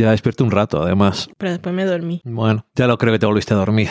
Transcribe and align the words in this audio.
Ya 0.00 0.10
despierto 0.12 0.44
un 0.44 0.50
rato, 0.50 0.82
además. 0.82 1.28
Pero 1.36 1.50
después 1.52 1.74
me 1.74 1.84
dormí. 1.84 2.20
Bueno, 2.24 2.66
ya 2.74 2.86
lo 2.86 2.96
creo 2.98 3.12
que 3.12 3.18
te 3.18 3.26
volviste 3.26 3.54
a 3.54 3.58
dormir. 3.58 3.88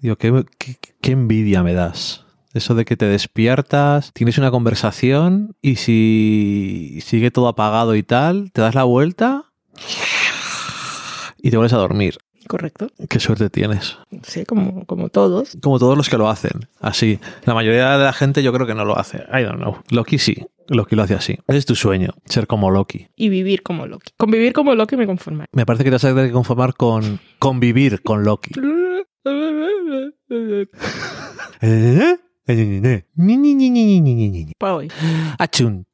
Digo, 0.00 0.16
qué, 0.16 0.44
qué- 0.58 0.76
qué 1.00 1.12
envidia 1.12 1.62
me 1.62 1.72
das. 1.74 2.24
Eso 2.52 2.74
de 2.74 2.84
que 2.84 2.96
te 2.96 3.06
despiertas, 3.06 4.12
tienes 4.14 4.38
una 4.38 4.50
conversación 4.50 5.54
y 5.62 5.76
si 5.76 6.98
sigue 7.02 7.30
todo 7.30 7.48
apagado 7.48 7.94
y 7.96 8.02
tal, 8.02 8.50
te 8.52 8.60
das 8.62 8.74
la 8.74 8.84
vuelta 8.84 9.44
y 11.38 11.50
te 11.50 11.56
vuelves 11.56 11.72
a 11.74 11.78
dormir. 11.78 12.18
Correcto. 12.48 12.88
Qué 13.08 13.20
suerte 13.20 13.50
tienes. 13.50 13.98
Sí, 14.22 14.44
como, 14.44 14.84
como 14.86 15.08
todos. 15.08 15.56
Como 15.62 15.78
todos 15.78 15.96
los 15.96 16.08
que 16.08 16.18
lo 16.18 16.28
hacen, 16.28 16.68
así. 16.80 17.18
La 17.44 17.54
mayoría 17.54 17.96
de 17.98 18.04
la 18.04 18.12
gente 18.12 18.42
yo 18.42 18.52
creo 18.52 18.66
que 18.66 18.74
no 18.74 18.84
lo 18.84 18.98
hace. 18.98 19.18
I 19.32 19.42
don't 19.42 19.58
know. 19.58 19.78
Loki 19.90 20.18
sí. 20.18 20.36
Loki 20.68 20.96
lo 20.96 21.02
hace 21.02 21.14
así. 21.14 21.38
Ese 21.46 21.58
es 21.58 21.66
tu 21.66 21.74
sueño, 21.74 22.14
ser 22.24 22.46
como 22.46 22.70
Loki. 22.70 23.06
Y 23.16 23.28
vivir 23.28 23.62
como 23.62 23.86
Loki. 23.86 24.12
Convivir 24.16 24.52
como 24.52 24.74
Loki 24.74 24.96
me 24.96 25.06
conforma. 25.06 25.46
Me 25.52 25.64
parece 25.64 25.84
que 25.84 25.90
te 25.90 25.94
vas 25.94 26.04
a 26.04 26.08
tener 26.08 26.26
que 26.26 26.32
conformar 26.32 26.74
con 26.74 27.20
convivir 27.38 28.02
con 28.02 28.24
Loki. 28.24 28.52
¿Eh? 31.60 32.16
Achun, 35.38 35.86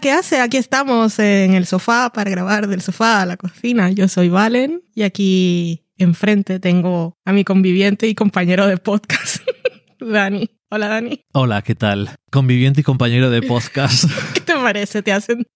Hola, 0.00 0.12
¿qué 0.12 0.12
hace? 0.12 0.40
Aquí 0.40 0.56
estamos 0.56 1.18
en 1.18 1.52
el 1.52 1.66
sofá 1.66 2.10
para 2.10 2.30
grabar 2.30 2.68
del 2.68 2.80
sofá 2.80 3.20
a 3.20 3.26
la 3.26 3.36
cocina. 3.36 3.90
Yo 3.90 4.08
soy 4.08 4.30
Valen 4.30 4.82
y 4.94 5.02
aquí 5.02 5.84
enfrente 5.98 6.58
tengo 6.58 7.18
a 7.26 7.34
mi 7.34 7.44
conviviente 7.44 8.08
y 8.08 8.14
compañero 8.14 8.66
de 8.66 8.78
podcast, 8.78 9.46
Dani. 10.00 10.48
Hola, 10.70 10.88
Dani. 10.88 11.26
Hola, 11.34 11.60
¿qué 11.60 11.74
tal? 11.74 12.16
Conviviente 12.30 12.80
y 12.80 12.82
compañero 12.82 13.28
de 13.28 13.42
podcast. 13.42 14.06
¿Qué 14.32 14.40
te 14.40 14.54
parece? 14.54 15.02
¿Te 15.02 15.12
hacen... 15.12 15.46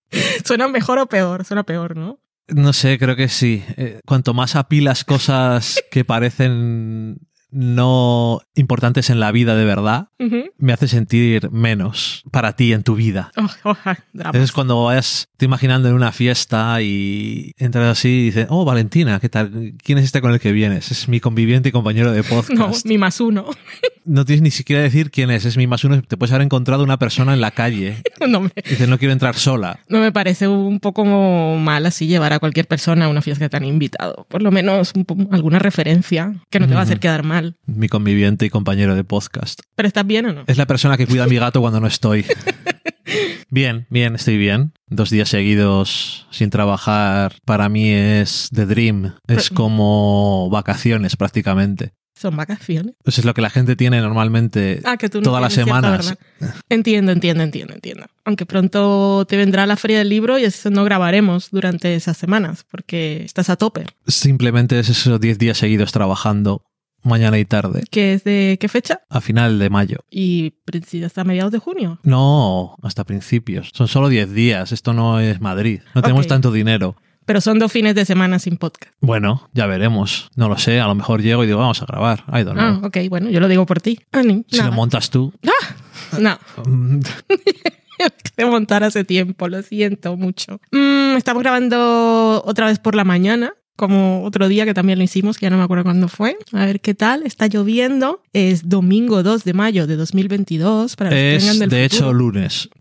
¿Suena 0.45 0.69
mejor 0.69 0.99
o 0.99 1.07
peor? 1.07 1.47
Suena 1.47 1.63
peor, 1.63 1.97
¿no? 1.97 2.21
No 2.49 2.75
sé, 2.75 2.99
creo 2.99 3.17
que 3.17 3.29
sí. 3.29 3.65
Eh, 3.79 4.01
cuanto 4.05 4.35
más 4.35 4.57
apilas 4.57 5.05
cosas 5.05 5.83
que 5.91 6.05
parecen 6.05 7.17
no 7.55 8.41
importantes 8.57 9.11
en 9.11 9.21
la 9.21 9.31
vida 9.31 9.55
de 9.55 9.65
verdad, 9.65 10.09
me 10.59 10.73
hace 10.73 10.89
sentir 10.89 11.51
menos 11.51 12.25
para 12.33 12.57
ti 12.57 12.73
en 12.73 12.83
tu 12.83 12.97
vida. 12.97 13.31
Oh, 13.37 13.47
oh, 13.65 13.77
ah, 13.85 13.97
drama. 14.13 14.39
Es 14.39 14.51
cuando 14.53 14.85
vayas 14.85 15.29
te 15.37 15.45
imaginando 15.45 15.89
en 15.89 15.95
una 15.95 16.11
fiesta 16.13 16.81
y 16.83 17.53
entras 17.59 17.99
así 17.99 18.09
y 18.09 18.25
dices, 18.25 18.47
oh, 18.51 18.65
Valentina, 18.65 19.21
¿qué 19.21 19.29
tal? 19.29 19.75
¿Quién 19.83 19.99
es 19.99 20.05
este 20.05 20.21
con 20.21 20.33
el 20.33 20.41
que 20.41 20.53
vienes? 20.53 20.91
Es 20.91 21.09
mi 21.09 21.21
conviviente 21.21 21.69
y 21.69 21.73
compañero 21.73 22.13
de 22.13 22.23
No, 22.25 22.29
podcast. 22.29 22.87
mi 22.87 22.99
más 22.99 23.21
uno. 23.21 23.47
No, 24.07 24.27
tienes 24.27 24.43
ni 24.43 24.51
siquiera 24.51 24.83
decir 24.83 25.11
quién 25.11 25.31
es, 25.31 25.47
es 25.47 25.57
mi 25.57 25.67
más 25.67 25.83
uno. 25.83 26.03
Te 26.03 26.19
puedes 26.19 26.31
haber 26.31 26.45
encontrado 26.45 26.85
una 26.85 26.99
persona 26.99 27.33
en 27.33 27.41
la 27.41 27.53
calle. 27.53 28.03
No 28.29 28.41
me, 28.41 28.51
dices, 28.55 28.89
no 28.89 28.99
quiero 28.99 29.13
entrar 29.13 29.35
sola. 29.35 29.81
no 29.89 30.01
me 30.01 30.11
parece 30.11 30.49
un 30.49 30.81
poco 30.81 31.05
mal 31.05 31.85
así 31.85 32.07
llevar 32.07 32.33
a 32.33 32.39
cualquier 32.39 32.67
persona 32.67 33.05
a 33.05 33.09
una 33.09 33.21
fiesta 33.21 33.45
que 33.45 33.49
te 33.51 33.57
han 33.59 33.67
invitado. 33.67 34.27
Por 34.31 34.43
lo 34.43 34.51
menos 34.51 34.95
alguna 35.31 35.59
referencia 35.59 36.35
que 36.49 36.59
no 36.59 36.67
te 36.67 36.73
va 36.73 36.81
a 36.81 36.83
hacer 36.85 37.01
quedar 37.01 37.23
mal. 37.23 37.44
Mi 37.67 37.89
conviviente 37.89 38.47
y 38.47 38.51
compañero 38.51 38.95
de 38.95 39.05
podcast. 39.05 39.61
¿Pero 39.77 39.87
estás 39.87 40.07
bien 40.07 40.27
o 40.27 40.33
no? 40.33 40.45
Es 40.47 40.57
la 40.59 40.67
persona 40.67 40.97
que 40.97 41.07
cuida 41.07 41.25
a 41.25 41.27
mi 41.27 41.37
gato 41.37 41.61
cuando 41.61 41.81
no 41.81 41.87
estoy. 41.87 42.25
Bien, 43.51 43.87
bien, 43.89 44.17
estoy 44.17 44.37
bien. 44.37 44.73
Dos 44.89 45.11
días 45.11 45.29
seguidos 45.29 46.27
sin 46.31 46.51
trabajar 46.51 47.37
para 47.45 47.69
mí 47.69 47.89
es 47.93 48.49
the 48.53 48.67
dream. 48.67 49.13
Es 49.29 49.51
Pero- 49.51 49.55
como 49.55 50.49
vacaciones 50.51 51.17
prácticamente. 51.17 51.93
Son 52.17 52.37
vacaciones. 52.37 52.95
Eso 53.05 53.21
es 53.21 53.25
lo 53.25 53.35
que 53.35 53.43
la 53.43 53.51
gente 53.51 53.75
tiene 53.75 54.01
normalmente 54.01 54.81
Ah, 54.85 54.97
que 54.97 55.09
tú 55.09 55.19
no 55.19 55.25
todas 55.25 55.43
las 55.43 55.53
semanas. 55.53 56.17
Entiendo, 56.69 57.11
entiendo, 57.13 57.43
entiendo, 57.43 57.75
entiendo. 57.75 58.07
Aunque 58.25 58.47
pronto 58.47 59.25
te 59.29 59.37
vendrá 59.37 59.67
la 59.67 59.77
feria 59.77 59.99
del 59.99 60.09
libro 60.11 60.39
y 60.39 60.45
eso 60.45 60.71
no 60.71 60.85
grabaremos 60.85 61.51
durante 61.51 61.95
esas 61.97 62.17
semanas 62.17 62.65
porque 62.71 63.23
estás 63.25 63.51
a 63.51 63.57
tope. 63.57 63.87
Simplemente 64.07 64.79
es 64.79 64.89
esos 64.89 65.21
10 65.21 65.39
días 65.39 65.59
seguidos 65.59 65.91
trabajando 65.91 66.63
mañana 67.05 67.39
y 67.39 67.45
tarde. 67.45 67.85
¿Qué 67.91 68.15
es 68.15 68.25
de 68.25 68.57
qué 68.61 68.69
fecha? 68.69 69.01
A 69.09 69.21
final 69.21 69.59
de 69.59 69.71
mayo. 69.71 69.99
Y 70.11 70.55
hasta 71.05 71.25
mediados 71.25 71.53
de 71.53 71.59
junio. 71.59 71.99
No, 72.03 72.77
hasta 72.83 73.05
principios. 73.05 73.71
Son 73.73 73.89
solo 73.89 74.09
10 74.09 74.33
días. 74.33 74.73
Esto 74.73 74.93
no 74.93 75.21
es 75.21 75.41
Madrid. 75.41 75.81
No 75.95 76.03
tenemos 76.03 76.27
tanto 76.27 76.51
dinero. 76.53 76.97
Pero 77.27 77.41
son 77.41 77.59
dos 77.59 77.73
fines 77.73 77.95
de 77.95 78.05
semana 78.05 78.39
sin 78.39 78.59
podcast. 78.59 78.93
Bueno, 79.01 79.49
ya 79.55 79.67
veremos. 79.67 80.31
No 80.37 80.49
lo 80.49 80.59
sé. 80.59 80.81
A 80.81 80.87
lo 80.87 80.95
mejor 80.95 81.23
llego 81.23 81.43
y 81.43 81.47
digo, 81.47 81.59
vamos 81.59 81.81
a 81.81 81.87
grabar. 81.87 82.25
I 82.29 82.43
don't 82.45 82.53
know. 82.59 82.81
Ah, 82.83 82.87
ok, 82.87 82.99
bueno, 83.09 83.31
yo 83.31 83.41
lo 83.41 83.49
digo 83.49 83.65
por 83.65 83.81
ti. 83.81 83.99
Ah, 84.13 84.23
ni- 84.23 84.45
Si 84.49 84.59
nada. 84.59 84.69
lo 84.71 84.77
montas 84.77 85.09
tú. 85.09 85.33
No, 86.21 86.39
mm, 86.67 87.01
de 88.37 88.45
montar 88.45 88.85
hace 88.85 89.05
tiempo, 89.05 89.49
lo 89.49 89.63
siento 89.63 90.17
mucho. 90.17 90.61
Mm, 90.73 91.17
estamos 91.17 91.43
grabando 91.43 92.43
otra 92.45 92.67
vez 92.67 92.79
por 92.79 92.95
la 92.95 93.05
mañana, 93.05 93.55
como 93.77 94.23
otro 94.25 94.49
día 94.49 94.65
que 94.65 94.75
también 94.75 94.99
lo 94.99 95.05
hicimos, 95.05 95.37
que 95.39 95.47
ya 95.47 95.51
no 95.51 95.57
me 95.59 95.65
acuerdo 95.65 95.85
cuándo 95.85 96.09
fue. 96.09 96.37
A 96.53 96.65
ver 96.67 96.81
qué 96.81 96.95
tal. 96.95 97.23
Está 97.25 97.47
lloviendo. 97.49 98.23
Es 98.33 98.69
domingo 98.69 99.23
2 99.23 99.45
de 99.45 99.53
mayo 99.55 99.87
de 99.87 99.97
2022. 99.97 100.97
Para 100.97 101.11
los 101.11 101.17
que 101.17 101.37
Es 101.37 101.43
vengan 101.43 101.59
del 101.61 101.71
de 101.71 101.89
futuro. 101.89 102.07
hecho 102.07 102.13
lunes. 102.13 102.69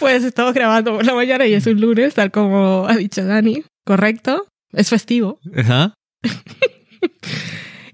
Pues 0.00 0.24
estamos 0.24 0.54
grabando 0.54 0.92
por 0.96 1.04
la 1.04 1.14
mañana 1.14 1.46
y 1.46 1.52
es 1.54 1.64
un 1.66 1.80
lunes, 1.80 2.14
tal 2.14 2.30
como 2.32 2.86
ha 2.88 2.96
dicho 2.96 3.24
Dani. 3.24 3.62
Correcto. 3.84 4.46
Es 4.72 4.88
festivo. 4.88 5.38
Ajá. 5.56 5.94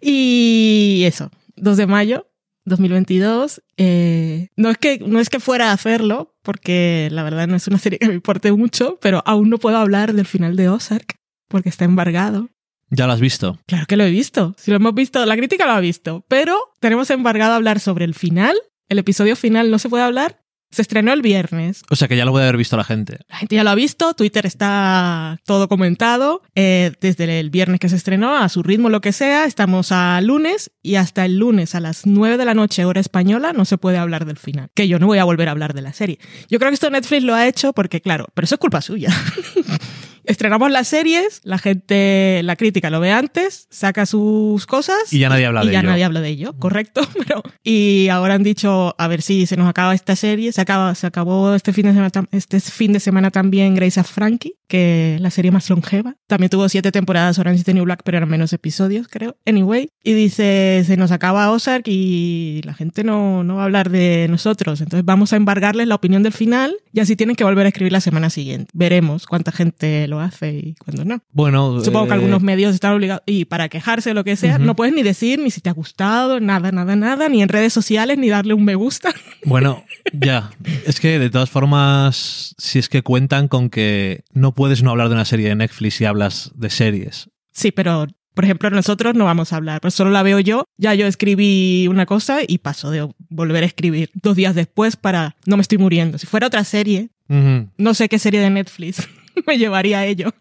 Y 0.01 1.03
eso, 1.05 1.31
2 1.57 1.77
de 1.79 1.87
mayo 1.87 2.27
2022. 2.67 3.63
Eh, 3.79 4.49
no, 4.57 4.69
es 4.71 4.79
que, 4.79 4.99
no 4.99 5.19
es 5.19 5.31
que 5.31 5.41
fuera 5.41 5.71
a 5.71 5.73
hacerlo, 5.73 6.37
porque 6.43 7.09
la 7.11 7.23
verdad 7.23 7.47
no 7.49 7.57
es 7.57 7.67
una 7.67 7.79
serie 7.79 7.99
que 7.99 8.09
me 8.09 8.15
importe 8.15 8.53
mucho, 8.53 8.99
pero 9.01 9.23
aún 9.25 9.49
no 9.49 9.59
puedo 9.59 9.79
hablar 9.79 10.13
del 10.13 10.27
final 10.27 10.57
de 10.57 10.69
Ozark, 10.69 11.17
porque 11.49 11.71
está 11.71 11.85
embargado. 11.85 12.51
Ya 12.91 13.07
lo 13.07 13.13
has 13.13 13.21
visto. 13.21 13.59
Claro 13.67 13.87
que 13.87 13.97
lo 13.97 14.05
he 14.05 14.11
visto. 14.11 14.55
Si 14.59 14.71
lo 14.71 14.77
hemos 14.77 14.95
visto, 14.95 15.25
la 15.25 15.37
crítica 15.37 15.67
lo 15.67 15.73
ha 15.73 15.81
visto, 15.81 16.25
pero 16.29 16.59
tenemos 16.81 17.11
embargado 17.11 17.55
hablar 17.55 17.81
sobre 17.81 18.05
el 18.05 18.15
final. 18.15 18.57
El 18.89 18.99
episodio 18.99 19.35
final 19.35 19.71
no 19.71 19.79
se 19.79 19.89
puede 19.89 20.05
hablar. 20.05 20.45
Se 20.71 20.83
estrenó 20.83 21.13
el 21.13 21.23
viernes. 21.23 21.83
O 21.91 21.97
sea 21.97 22.09
que 22.09 22.17
ya 22.17 22.25
lo 22.25 22.33
puede 22.33 22.45
haber 22.45 22.57
visto 22.57 22.77
la 22.77 22.85
gente. 22.85 23.19
La 23.29 23.37
gente 23.37 23.57
ya 23.57 23.65
lo 23.65 23.71
ha 23.71 23.75
visto, 23.75 24.15
Twitter 24.15 24.47
está 24.47 25.39
todo 25.45 25.69
comentado, 25.69 26.43
eh, 26.55 26.93
desde 27.01 27.41
el 27.41 27.51
viernes 27.51 27.81
que 27.81 27.89
se 27.89 27.97
estrenó, 27.97 28.37
a 28.37 28.49
su 28.49 28.63
ritmo, 28.63 28.89
lo 28.89 29.01
que 29.01 29.13
sea, 29.13 29.45
estamos 29.45 29.93
a 29.93 30.21
lunes 30.21 30.71
y 30.83 30.97
hasta 30.97 31.25
el 31.25 31.39
lunes 31.39 31.75
a 31.75 31.81
las 31.81 32.07
9 32.07 32.37
de 32.37 32.45
la 32.45 32.55
noche, 32.55 32.85
hora 32.85 33.01
española, 33.01 33.53
no 33.53 33.65
se 33.65 33.79
puede 33.79 33.99
hablar 33.99 34.27
del 34.27 34.39
final. 34.39 34.69
Que 34.75 34.89
yo 34.89 34.99
no 34.99 35.07
voy 35.07 35.19
a 35.19 35.25
volver 35.25 35.49
a 35.49 35.53
hablar 35.53 35.75
de 35.75 35.83
la 35.83 35.93
serie. 35.93 36.19
Yo 36.51 36.59
creo 36.59 36.71
que 36.71 36.75
esto 36.75 36.91
Netflix 36.91 37.23
lo 37.23 37.35
ha 37.35 37.47
hecho 37.47 37.73
porque, 37.73 38.01
claro, 38.01 38.27
pero 38.35 38.45
eso 38.45 38.57
es 38.57 38.59
culpa 38.59 38.81
suya. 38.81 39.11
Estrenamos 40.27 40.71
las 40.73 40.89
series, 40.89 41.41
la 41.45 41.57
gente, 41.59 42.41
la 42.43 42.57
crítica 42.57 42.91
lo 42.91 42.99
ve 42.99 43.13
antes, 43.13 43.69
saca 43.71 44.07
sus 44.07 44.67
cosas 44.67 45.13
Y 45.13 45.21
ya 45.21 45.29
nadie 45.29 45.47
habla 45.47 45.63
y 45.63 45.69
de 45.69 45.73
ya 45.73 45.79
ello. 45.81 45.89
nadie 45.89 46.05
habla 46.05 46.21
de 46.21 46.29
ello, 46.29 46.55
correcto. 46.59 47.01
Pero, 47.27 47.43
y 47.63 48.09
ahora 48.09 48.35
han 48.35 48.43
dicho, 48.43 48.95
a 48.99 49.07
ver 49.09 49.23
si 49.23 49.47
se 49.47 49.57
nos 49.57 49.69
acaba 49.69 49.95
esta 49.95 50.17
serie. 50.17 50.51
Se, 50.53 50.61
acaba, 50.61 50.95
se 50.97 51.07
acabó 51.07 51.55
este 51.55 51.73
fin, 51.73 51.87
de 51.87 51.93
semana, 51.93 52.11
este 52.33 52.61
fin 52.61 52.93
de 52.93 53.01
semana 53.01 53.31
también 53.31 53.75
Grace 53.77 54.01
of 54.01 54.11
Frankie, 54.11 54.55
que 54.69 55.19
la 55.21 55.31
serie 55.31 55.51
más 55.51 55.69
longeva. 55.71 56.17
También 56.27 56.51
tuvo 56.51 56.69
siete 56.69 56.93
temporadas 56.93 57.39
Orange 57.39 57.61
is 57.61 57.65
the 57.65 57.75
New 57.75 57.85
Black, 57.85 58.03
pero 58.05 58.19
eran 58.19 58.29
menos 58.29 58.53
episodios, 58.53 59.09
creo. 59.09 59.37
Anyway, 59.47 59.89
y 60.03 60.13
dice, 60.15 60.83
se 60.87 60.97
nos 60.97 61.11
acaba 61.11 61.51
Ozark 61.51 61.85
y 61.87 62.61
la 62.65 62.75
gente 62.75 63.05
no, 63.05 63.45
no 63.45 63.57
va 63.57 63.63
a 63.63 63.65
hablar 63.65 63.91
de 63.91 64.27
nosotros. 64.29 64.81
Entonces 64.81 65.05
vamos 65.05 65.33
a 65.33 65.37
embargarles 65.37 65.87
la 65.87 65.95
opinión 65.95 66.23
del 66.23 66.33
final 66.33 66.75
y 66.93 67.01
así 67.01 67.17
tienen 67.17 67.37
que 67.37 67.45
volver 67.45 67.67
a 67.67 67.69
escribir 67.69 67.93
la 67.93 68.01
semana 68.01 68.31
siguiente. 68.31 68.71
Veremos 68.75 69.27
cuánta 69.27 69.53
gente 69.53 70.09
lo 70.09 70.21
hace 70.21 70.51
y 70.53 70.75
cuándo 70.75 71.05
no. 71.05 71.21
Bueno, 71.33 71.81
Supongo 71.83 72.07
que 72.07 72.13
eh, 72.13 72.15
algunos 72.15 72.43
medios 72.43 72.75
están 72.75 72.93
obligados, 72.93 73.23
y 73.27 73.45
para 73.45 73.69
quejarse 73.69 74.15
lo 74.15 74.25
que 74.25 74.37
sea, 74.37 74.57
Ujú. 74.57 74.65
no 74.65 74.77
puedes 74.77 74.95
ni 74.95 75.03
decir 75.03 75.39
ni 75.39 75.51
si 75.51 75.61
te 75.61 75.69
ha 75.71 75.73
gustado, 75.73 76.41
nada, 76.41 76.73
nada, 76.73 76.97
nada, 76.97 77.29
ni 77.29 77.43
en 77.43 77.49
redes 77.49 77.73
sociales, 77.73 78.19
ni 78.19 78.29
darle 78.29 78.55
un 78.55 78.65
me 78.65 78.75
gusta. 78.75 79.13
Bueno, 79.45 79.85
ya. 80.13 80.51
Es 80.87 80.99
que 80.99 81.21
de 81.21 81.31
todas 81.31 81.51
formas, 81.51 82.55
si 82.59 82.81
es 82.81 82.89
que 82.89 83.03
cuentan 83.03 83.47
con 83.47 83.71
que 83.71 84.25
no 84.33 84.53
puedes 84.57 84.83
no 84.83 84.91
hablar 84.91 85.09
de 85.09 85.15
una 85.15 85.25
serie 85.25 85.51
de 85.51 85.55
Netflix 85.55 85.95
si 85.95 86.05
hablas 86.05 86.51
de 86.57 86.71
series. 86.71 87.31
Sí, 87.53 87.71
pero 87.71 88.09
por 88.35 88.45
ejemplo, 88.45 88.69
nosotros 88.71 89.15
no 89.15 89.25
vamos 89.25 89.53
a 89.53 89.57
hablar, 89.57 89.81
pues 89.81 89.95
solo 89.95 90.11
la 90.11 90.23
veo 90.23 90.41
yo. 90.41 90.65
Ya 90.77 90.95
yo 90.95 91.07
escribí 91.07 91.87
una 91.89 92.05
cosa 92.05 92.41
y 92.47 92.59
paso 92.59 92.91
de 92.91 93.09
volver 93.31 93.63
a 93.63 93.67
escribir 93.67 94.11
dos 94.15 94.35
días 94.35 94.55
después 94.55 94.97
para 94.97 95.37
no 95.47 95.57
me 95.57 95.63
estoy 95.63 95.79
muriendo. 95.79 96.19
Si 96.19 96.27
fuera 96.27 96.49
otra 96.49 96.65
serie, 96.65 97.11
no 97.29 97.95
sé 97.95 98.09
qué 98.09 98.19
serie 98.19 98.41
de 98.41 98.51
Netflix 98.51 99.09
me 99.47 99.59
llevaría 99.59 100.01
a 100.01 100.07
ello 100.07 100.35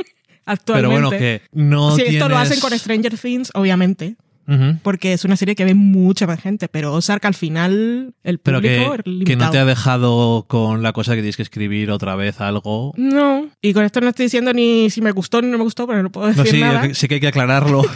actualmente. 0.45 0.65
Pero 0.73 0.89
bueno, 0.89 1.09
que 1.09 1.41
no 1.51 1.95
si 1.95 2.01
esto 2.01 2.27
lo 2.27 2.37
hacen 2.37 2.59
con 2.59 2.77
Stranger 2.77 3.17
Things, 3.17 3.51
obviamente, 3.53 4.15
Porque 4.83 5.13
es 5.13 5.25
una 5.25 5.35
serie 5.37 5.55
que 5.55 5.65
ve 5.65 5.73
mucha 5.73 6.27
más 6.27 6.39
gente, 6.41 6.67
pero 6.67 6.93
Ozark 6.93 7.25
al 7.25 7.33
final, 7.33 8.13
el 8.23 8.39
Pero 8.39 8.59
público 8.61 8.95
que, 9.03 9.11
es 9.19 9.25
que 9.25 9.35
no 9.35 9.49
te 9.49 9.57
ha 9.57 9.65
dejado 9.65 10.45
con 10.47 10.83
la 10.83 10.93
cosa 10.93 11.13
que 11.13 11.21
tienes 11.21 11.35
que 11.37 11.43
escribir 11.43 11.89
otra 11.91 12.15
vez 12.15 12.41
algo. 12.41 12.93
No, 12.97 13.47
y 13.61 13.73
con 13.73 13.83
esto 13.85 14.01
no 14.01 14.09
estoy 14.09 14.25
diciendo 14.27 14.53
ni 14.53 14.89
si 14.89 15.01
me 15.01 15.11
gustó 15.11 15.41
ni 15.41 15.47
no 15.49 15.57
me 15.57 15.63
gustó, 15.63 15.87
pero 15.87 16.03
no 16.03 16.11
puedo 16.11 16.27
decir 16.27 16.43
No, 16.45 16.49
sí, 16.51 16.59
nada. 16.59 16.93
sí 16.93 17.07
que 17.07 17.15
hay 17.15 17.21
que 17.21 17.27
aclararlo. 17.27 17.81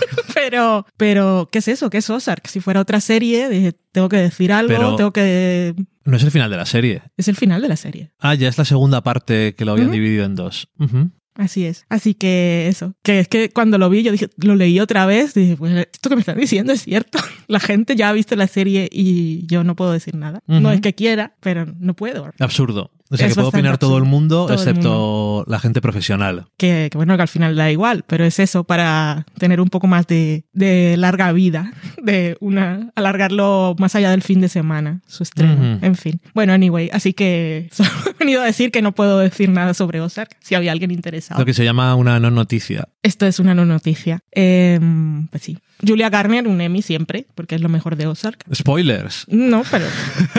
Pero, 0.50 0.88
pero, 0.98 1.48
¿qué 1.52 1.60
es 1.60 1.68
eso? 1.68 1.90
¿Qué 1.92 1.98
es 2.00 2.10
Ozark? 2.10 2.48
Si 2.48 2.60
fuera 2.60 2.80
otra 2.80 3.02
serie, 3.02 3.50
dije, 3.50 3.74
tengo 3.92 4.10
que 4.10 4.18
decir 4.18 4.52
algo, 4.52 4.70
Pero- 4.74 4.96
tengo 4.96 5.12
que... 5.14 5.76
No 6.06 6.18
es 6.18 6.24
el 6.24 6.32
final 6.32 6.50
de 6.50 6.58
la 6.58 6.66
serie. 6.66 7.04
Es 7.18 7.28
el 7.28 7.36
final 7.36 7.62
de 7.62 7.68
la 7.68 7.76
serie. 7.76 8.14
Ah, 8.20 8.34
ya 8.34 8.48
es 8.48 8.58
la 8.58 8.66
segunda 8.66 9.02
parte 9.04 9.54
que 9.54 9.64
lo 9.66 9.74
habían 9.74 9.92
dividido 9.92 10.26
en 10.26 10.34
dos. 10.36 10.68
Ujú. 10.80 11.12
Así 11.40 11.66
es. 11.66 11.86
Así 11.88 12.16
que 12.16 12.68
eso. 12.68 12.96
Que 13.02 13.22
es 13.22 13.30
que 13.30 13.50
cuando 13.50 13.78
lo 13.78 13.90
vi, 13.90 14.04
yo 14.04 14.12
dije, 14.12 14.28
lo 14.38 14.56
leí 14.56 14.82
otra 14.82 15.06
vez, 15.06 15.34
dije, 15.34 15.56
pues 15.56 15.88
esto 15.94 16.10
que 16.10 16.16
me 16.18 16.20
están 16.20 16.38
diciendo 16.38 16.74
es 16.74 16.82
cierto. 16.82 17.18
La 17.48 17.62
gente 17.62 17.96
ya 17.96 18.10
ha 18.10 18.14
visto 18.14 18.36
la 18.36 18.48
serie 18.48 18.90
y 18.92 19.48
yo 19.48 19.64
no 19.64 19.76
puedo 19.76 19.94
decir 19.94 20.16
nada. 20.16 20.44
No 20.46 20.72
es 20.72 20.82
que 20.82 20.94
quiera, 20.94 21.36
pero 21.40 21.66
no 21.66 21.96
puedo. 21.96 22.30
Absurdo. 22.40 22.92
O 23.12 23.18
sea, 23.18 23.28
Es 23.28 23.34
que 23.34 23.36
puede 23.36 23.48
opinar 23.48 23.78
todo 23.78 23.98
el 23.98 24.04
mundo, 24.04 24.46
Todo 24.46 24.54
el 24.54 24.60
excepto 24.60 25.44
la 25.48 25.60
gente 25.60 25.82
profesional. 25.82 26.46
Que, 26.58 26.90
que 26.92 26.98
bueno, 26.98 27.16
que 27.16 27.24
al 27.24 27.28
final 27.28 27.56
da 27.56 27.72
igual, 27.72 28.04
pero 28.06 28.24
es 28.24 28.40
eso 28.40 28.64
para 28.64 29.26
tener 29.38 29.60
un 29.62 29.70
poco 29.70 29.88
más 29.88 30.06
de, 30.06 30.46
de 30.54 30.96
larga 30.98 31.32
vida, 31.32 31.74
de 32.04 32.38
una 32.40 32.92
alargarlo 32.96 33.76
más 33.80 33.96
allá 33.96 34.12
del 34.12 34.22
fin 34.22 34.42
de 34.42 34.50
semana, 34.50 35.02
su 35.08 35.24
estreno. 35.24 35.76
Ujú. 35.76 35.86
En 35.86 35.96
fin. 35.96 36.22
Bueno, 36.36 36.54
anyway, 36.54 36.90
así 36.94 37.14
que 37.14 37.70
solo 37.72 37.90
he 38.08 38.14
venido 38.20 38.42
a 38.42 38.46
decir 38.46 38.72
que 38.72 38.82
no 38.82 38.94
puedo 38.94 39.20
decir 39.20 39.50
nada 39.50 39.74
sobre 39.74 40.02
Ozark, 40.02 40.38
si 40.42 40.56
había 40.56 40.72
alguien 40.72 40.92
interesado. 40.92 41.40
Lo 41.40 41.46
que 41.46 41.54
se 41.54 41.64
llama 41.64 41.96
una 41.96 42.20
no 42.20 42.30
noticia. 42.30 42.90
Esto 43.02 43.26
es 43.26 43.40
una 43.40 43.56
no 43.56 43.66
noticia. 43.66 44.20
Em, 44.32 45.28
pues 45.28 45.44
sí. 45.44 45.58
Julia 45.86 46.10
Garner, 46.10 46.48
un 46.48 46.60
Emmy 46.62 46.82
siempre, 46.82 47.26
porque 47.36 47.56
es 47.56 47.62
lo 47.62 47.70
mejor 47.70 47.96
de 47.96 48.08
Ozark. 48.08 48.44
Spoilers. 48.54 49.26
No, 49.30 49.64
pero 49.72 49.86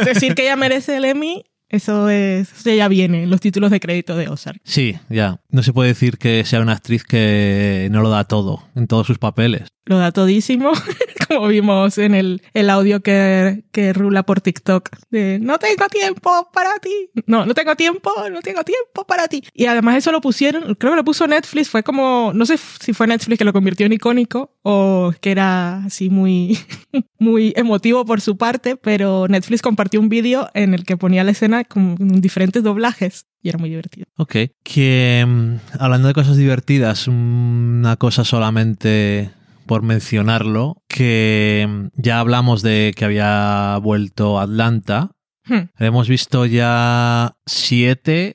decir 0.05 0.35
que 0.35 0.43
ella 0.43 0.57
merece 0.57 0.99
el 0.99 1.05
Emmy, 1.07 1.45
eso 1.71 2.09
es, 2.09 2.53
eso 2.53 2.75
ya 2.75 2.89
viene 2.89 3.23
en 3.23 3.31
los 3.31 3.41
títulos 3.41 3.71
de 3.71 3.81
crédito 3.81 4.17
de 4.17 4.29
Ozark. 4.29 4.61
Sí, 4.65 4.97
ya. 5.09 5.41
No 5.51 5.63
se 5.63 5.73
puede 5.73 5.91
decir 5.91 6.19
que 6.19 6.45
sea 6.45 6.61
una 6.61 6.73
actriz 6.73 7.05
que 7.05 7.89
no 7.91 8.03
lo 8.03 8.11
da 8.11 8.25
todo 8.25 8.65
en 8.75 8.87
todos 8.87 9.07
sus 9.07 9.19
papeles. 9.19 9.69
Lo 9.91 9.99
da 9.99 10.13
todísimo, 10.13 10.71
como 11.29 11.49
vimos 11.49 11.99
en 11.99 12.15
el, 12.15 12.43
el 12.55 12.71
audio 12.71 13.01
que, 13.01 13.65
que 13.73 13.93
rula 13.93 14.23
por 14.23 14.41
TikTok 14.41 14.89
de 15.11 15.41
no 15.43 15.59
tengo 15.59 15.89
tiempo 15.89 16.49
para 16.53 16.79
ti. 16.79 17.11
No, 17.27 17.45
no 17.45 17.55
tengo 17.55 17.75
tiempo, 17.75 18.13
no 18.31 18.41
tengo 18.41 18.63
tiempo 18.63 19.05
para 19.05 19.27
ti. 19.27 19.43
Y 19.53 19.67
además 19.67 19.97
eso 19.97 20.13
lo 20.13 20.21
pusieron, 20.21 20.77
creo 20.77 20.93
que 20.93 20.97
lo 20.97 21.05
puso 21.05 21.27
Netflix, 21.27 21.71
fue 21.71 21.83
como, 21.83 22.31
no 22.33 22.47
sé 22.47 22.57
si 22.57 22.93
fue 22.93 23.09
Netflix 23.09 23.39
que 23.39 23.45
lo 23.45 23.53
convirtió 23.53 23.85
en 23.85 23.95
icónico 23.95 24.57
o 24.63 25.13
que 25.21 25.33
era 25.33 25.85
así 25.85 26.09
muy, 26.09 26.57
muy 27.19 27.53
emotivo 27.57 28.05
por 28.05 28.21
su 28.21 28.37
parte, 28.37 28.77
pero 28.77 29.27
Netflix 29.27 29.61
compartió 29.61 29.99
un 29.99 30.09
vídeo 30.09 30.51
en 30.55 30.73
el 30.73 30.85
que 30.85 30.97
ponía 30.97 31.25
la 31.25 31.33
escena 31.33 31.65
con 31.65 31.97
diferentes 32.21 32.63
doblajes 32.63 33.27
y 33.43 33.49
era 33.49 33.59
muy 33.59 33.71
divertido. 33.71 34.07
Ok. 34.19 34.37
Que 34.63 35.27
mm, 35.27 35.81
hablando 35.81 36.07
de 36.07 36.15
cosas 36.15 36.37
divertidas, 36.37 37.09
una 37.09 37.97
cosa 37.97 38.25
solamente 38.25 39.33
por 39.71 39.83
mencionarlo, 39.85 40.83
que 40.89 41.65
mm, 41.69 41.87
ya 41.95 42.19
hablamos 42.19 42.61
de 42.63 42.93
que 42.97 43.05
había 43.05 43.79
vuelto 43.81 44.41
Atlanta. 44.41 45.13
Hmm, 45.47 45.69
Hemos 45.79 46.09
visto 46.09 46.45
ya 46.45 47.37
siete 47.47 48.35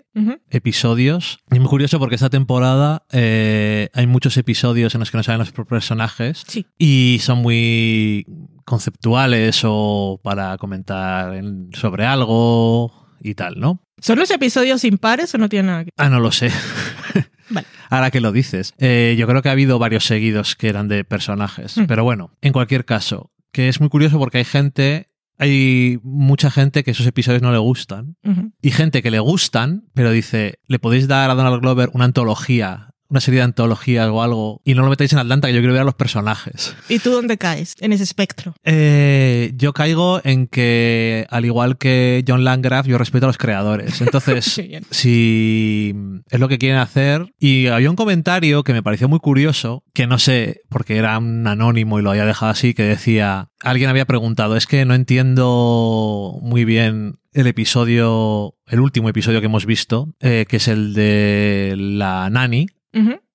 episodios. 0.50 1.40
Y 1.52 1.56
es 1.56 1.60
muy 1.60 1.68
curioso 1.70 2.00
porque 2.00 2.16
esta 2.16 2.30
temporada 2.30 3.04
eh, 3.12 3.90
hay 3.94 4.08
muchos 4.08 4.38
episodios 4.38 4.96
en 4.96 5.00
los 5.00 5.12
que 5.12 5.18
no 5.18 5.24
salen 5.24 5.40
los 5.40 5.52
personajes 5.52 6.46
Sí. 6.48 6.66
y 6.78 7.20
son 7.22 7.40
muy 7.40 8.26
conceptuales 8.64 9.62
o 9.66 10.22
para 10.24 10.58
comentar 10.58 11.36
en- 11.36 11.70
sobre 11.74 12.06
algo 12.06 12.94
y 13.20 13.36
tal, 13.36 13.60
¿no? 13.60 13.82
¿Son 14.02 14.18
los 14.18 14.32
episodios 14.32 14.86
impares 14.86 15.36
o 15.36 15.38
no 15.38 15.50
tienen 15.50 15.68
nada 15.68 15.84
que 15.84 15.92
Ah, 15.98 16.08
no 16.10 16.22
lo 16.22 16.32
sé. 16.32 16.50
Vale. 17.50 17.68
Ahora 17.90 18.12
que 18.12 18.22
lo 18.22 18.32
dices. 18.32 18.74
Eh, 18.78 19.16
yo 19.18 19.28
creo 19.28 19.42
que 19.42 19.50
ha 19.50 19.54
habido 19.54 19.80
varios 19.80 20.06
seguidos 20.06 20.56
que 20.56 20.70
eran 20.70 20.88
de 20.88 21.04
personajes. 21.04 21.78
Mm. 21.78 21.86
Pero 21.86 22.04
bueno, 22.04 22.32
en 22.42 22.54
cualquier 22.54 22.86
caso, 22.86 23.32
que 23.52 23.70
es 23.70 23.80
muy 23.80 23.90
curioso 23.90 24.18
porque 24.20 24.40
hay 24.40 24.46
gente, 24.46 25.10
hay 25.38 26.00
mucha 26.04 26.52
gente 26.52 26.84
que 26.84 26.92
esos 26.92 27.08
episodios 27.08 27.42
no 27.42 27.52
le 27.52 27.58
gustan. 27.58 28.18
Y 28.62 28.72
gente 28.72 29.02
que 29.02 29.12
le 29.12 29.20
gustan, 29.20 29.86
pero 29.94 30.12
dice, 30.12 30.60
le 30.68 30.80
podéis 30.80 31.08
dar 31.08 31.30
a 31.30 31.36
Donald 31.36 31.62
Glover 31.62 31.90
una 31.94 32.06
antología, 32.06 32.95
una 33.10 33.20
serie 33.22 33.40
de 33.40 33.46
antologías 33.46 34.08
o 34.10 34.22
algo, 34.22 34.62
y 34.64 34.74
no 34.74 34.84
lo 34.84 34.90
metáis 34.90 35.14
en 35.14 35.20
Atlanta, 35.20 35.48
que 35.48 35.54
yo 35.54 35.60
quiero 35.60 35.74
ver 35.74 35.82
a 35.84 35.86
los 35.86 35.96
personajes. 35.96 36.76
¿Y 36.90 37.00
tú 37.00 37.12
dónde 37.12 37.38
caes 37.38 37.76
en 37.80 37.94
ese 37.94 38.04
espectro? 38.04 38.56
Eh, 38.64 39.54
yo 39.56 39.74
caigo 39.74 40.22
en 40.24 40.48
que, 40.48 41.28
al 41.30 41.46
igual 41.46 41.78
que 41.78 42.24
John 42.28 42.44
Landgraf, 42.44 42.88
yo 42.88 42.98
respeto 42.98 43.26
a 43.26 43.30
los 43.30 43.38
creadores. 43.38 44.02
Entonces, 44.02 44.46
si 44.92 45.94
es 46.30 46.40
lo 46.40 46.48
que 46.48 46.58
quieren 46.58 46.80
hacer. 46.80 47.34
Y 47.40 47.68
había 47.68 47.90
un 47.90 47.96
comentario 47.96 48.64
que 48.64 48.74
me 48.74 48.84
pareció 48.84 49.08
muy 49.08 49.20
curioso, 49.20 49.84
que 49.94 50.08
no 50.08 50.20
sé, 50.20 50.62
porque 50.70 50.98
era 50.98 51.18
un 51.18 51.48
anónimo 51.48 52.00
y 52.00 52.02
lo 52.02 52.12
había 52.12 52.26
dejado 52.26 52.52
así, 52.52 52.74
que 52.74 52.84
decía, 52.84 53.50
alguien 53.62 53.90
había 53.90 54.06
preguntado, 54.06 54.56
es 54.56 54.68
que 54.68 54.86
no 54.86 54.94
entiendo 54.94 56.40
muy 56.42 56.66
bien 56.66 57.20
el 57.34 57.48
episodio, 57.48 58.56
el 58.68 58.80
último 58.80 59.10
episodio 59.10 59.42
que 59.42 59.48
hemos 59.48 59.66
visto, 59.66 60.14
eh, 60.22 60.46
que 60.48 60.58
es 60.58 60.68
el 60.68 60.94
de 60.94 61.76
la 61.78 62.30
nani. 62.30 62.68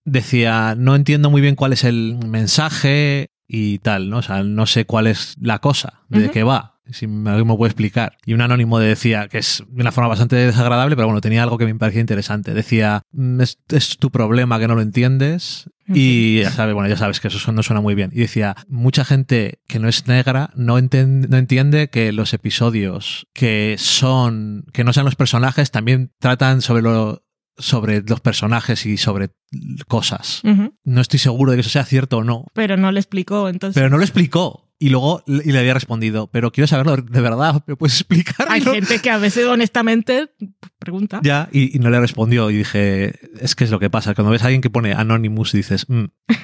Decía, 0.04 0.74
no 0.76 0.94
entiendo 0.96 1.30
muy 1.30 1.40
bien 1.42 1.54
cuál 1.56 1.72
es 1.72 1.84
el 1.84 2.18
mensaje 2.26 3.30
y 3.46 3.78
tal, 3.78 4.10
¿no? 4.10 4.18
O 4.18 4.22
sea, 4.22 4.42
no 4.42 4.66
sé 4.66 4.84
cuál 4.86 5.06
es 5.06 5.34
la 5.40 5.58
cosa, 5.58 6.00
de 6.08 6.30
qué 6.30 6.42
va. 6.42 6.78
Si 6.92 7.04
alguien 7.04 7.46
me 7.46 7.56
puede 7.56 7.70
explicar. 7.70 8.16
Y 8.26 8.32
un 8.32 8.40
anónimo 8.40 8.80
decía, 8.80 9.28
que 9.28 9.38
es 9.38 9.62
de 9.68 9.80
una 9.80 9.92
forma 9.92 10.08
bastante 10.08 10.34
desagradable, 10.34 10.96
pero 10.96 11.06
bueno, 11.06 11.20
tenía 11.20 11.44
algo 11.44 11.56
que 11.56 11.64
me 11.66 11.74
parecía 11.76 12.00
interesante. 12.00 12.52
Decía, 12.52 13.02
"Mm, 13.12 13.40
es, 13.42 13.58
es 13.68 13.96
tu 13.98 14.10
problema 14.10 14.58
que 14.58 14.66
no 14.66 14.74
lo 14.74 14.80
entiendes. 14.82 15.70
Y 15.94 16.40
ya 16.42 16.50
sabes, 16.50 16.74
bueno, 16.74 16.88
ya 16.88 16.96
sabes 16.96 17.20
que 17.20 17.28
eso 17.28 17.52
no 17.52 17.62
suena 17.62 17.80
muy 17.80 17.94
bien. 17.94 18.10
Y 18.12 18.20
decía, 18.20 18.56
mucha 18.68 19.04
gente 19.04 19.60
que 19.68 19.78
no 19.78 19.88
es 19.88 20.08
negra 20.08 20.50
no, 20.56 20.78
enten- 20.78 21.28
no 21.28 21.36
entiende 21.36 21.90
que 21.90 22.12
los 22.12 22.32
episodios 22.34 23.26
que 23.34 23.76
son, 23.78 24.64
que 24.72 24.82
no 24.82 24.92
sean 24.92 25.04
los 25.06 25.16
personajes, 25.16 25.70
también 25.70 26.10
tratan 26.18 26.60
sobre 26.60 26.82
lo 26.82 27.22
sobre 27.60 28.02
los 28.02 28.20
personajes 28.20 28.84
y 28.86 28.96
sobre 28.96 29.30
cosas. 29.88 30.42
No 30.84 31.00
estoy 31.00 31.18
seguro 31.18 31.52
de 31.52 31.56
que 31.58 31.60
eso 31.62 31.70
sea 31.70 31.84
cierto 31.84 32.18
o 32.18 32.24
no, 32.24 32.46
Pero 32.54 32.76
no 32.76 32.90
le 32.92 33.00
explicó, 33.00 33.48
entonces. 33.48 33.74
pero 33.74 33.88
no 33.90 33.96
lo 33.98 34.02
explicó. 34.04 34.66
Y 34.82 34.88
luego 34.88 35.22
le- 35.26 35.42
y 35.44 35.52
le 35.52 35.58
había 35.58 35.74
respondido, 35.74 36.28
pero 36.32 36.52
quiero 36.52 36.66
saberlo 36.66 36.96
de 36.96 37.20
verdad, 37.20 37.62
¿me 37.66 37.76
puedes 37.76 37.96
explicar? 38.00 38.46
Hay 38.48 38.60
gente 38.62 38.98
que 39.00 39.10
a 39.10 39.18
veces 39.18 39.44
honestamente 39.46 40.30
pregunta. 40.78 41.20
Ya, 41.22 41.50
y, 41.52 41.76
y 41.76 41.80
no 41.80 41.90
le 41.90 42.00
respondió 42.00 42.50
y 42.50 42.56
dije, 42.56 43.12
es 43.40 43.54
que 43.54 43.64
es 43.64 43.70
lo 43.70 43.78
que 43.78 43.90
pasa, 43.90 44.14
cuando 44.14 44.30
ves 44.30 44.42
a 44.42 44.46
alguien 44.46 44.62
que 44.62 44.70
pone 44.70 44.94
Anonymous 44.94 45.52
dices, 45.52 45.86
"Mm". 45.90 46.04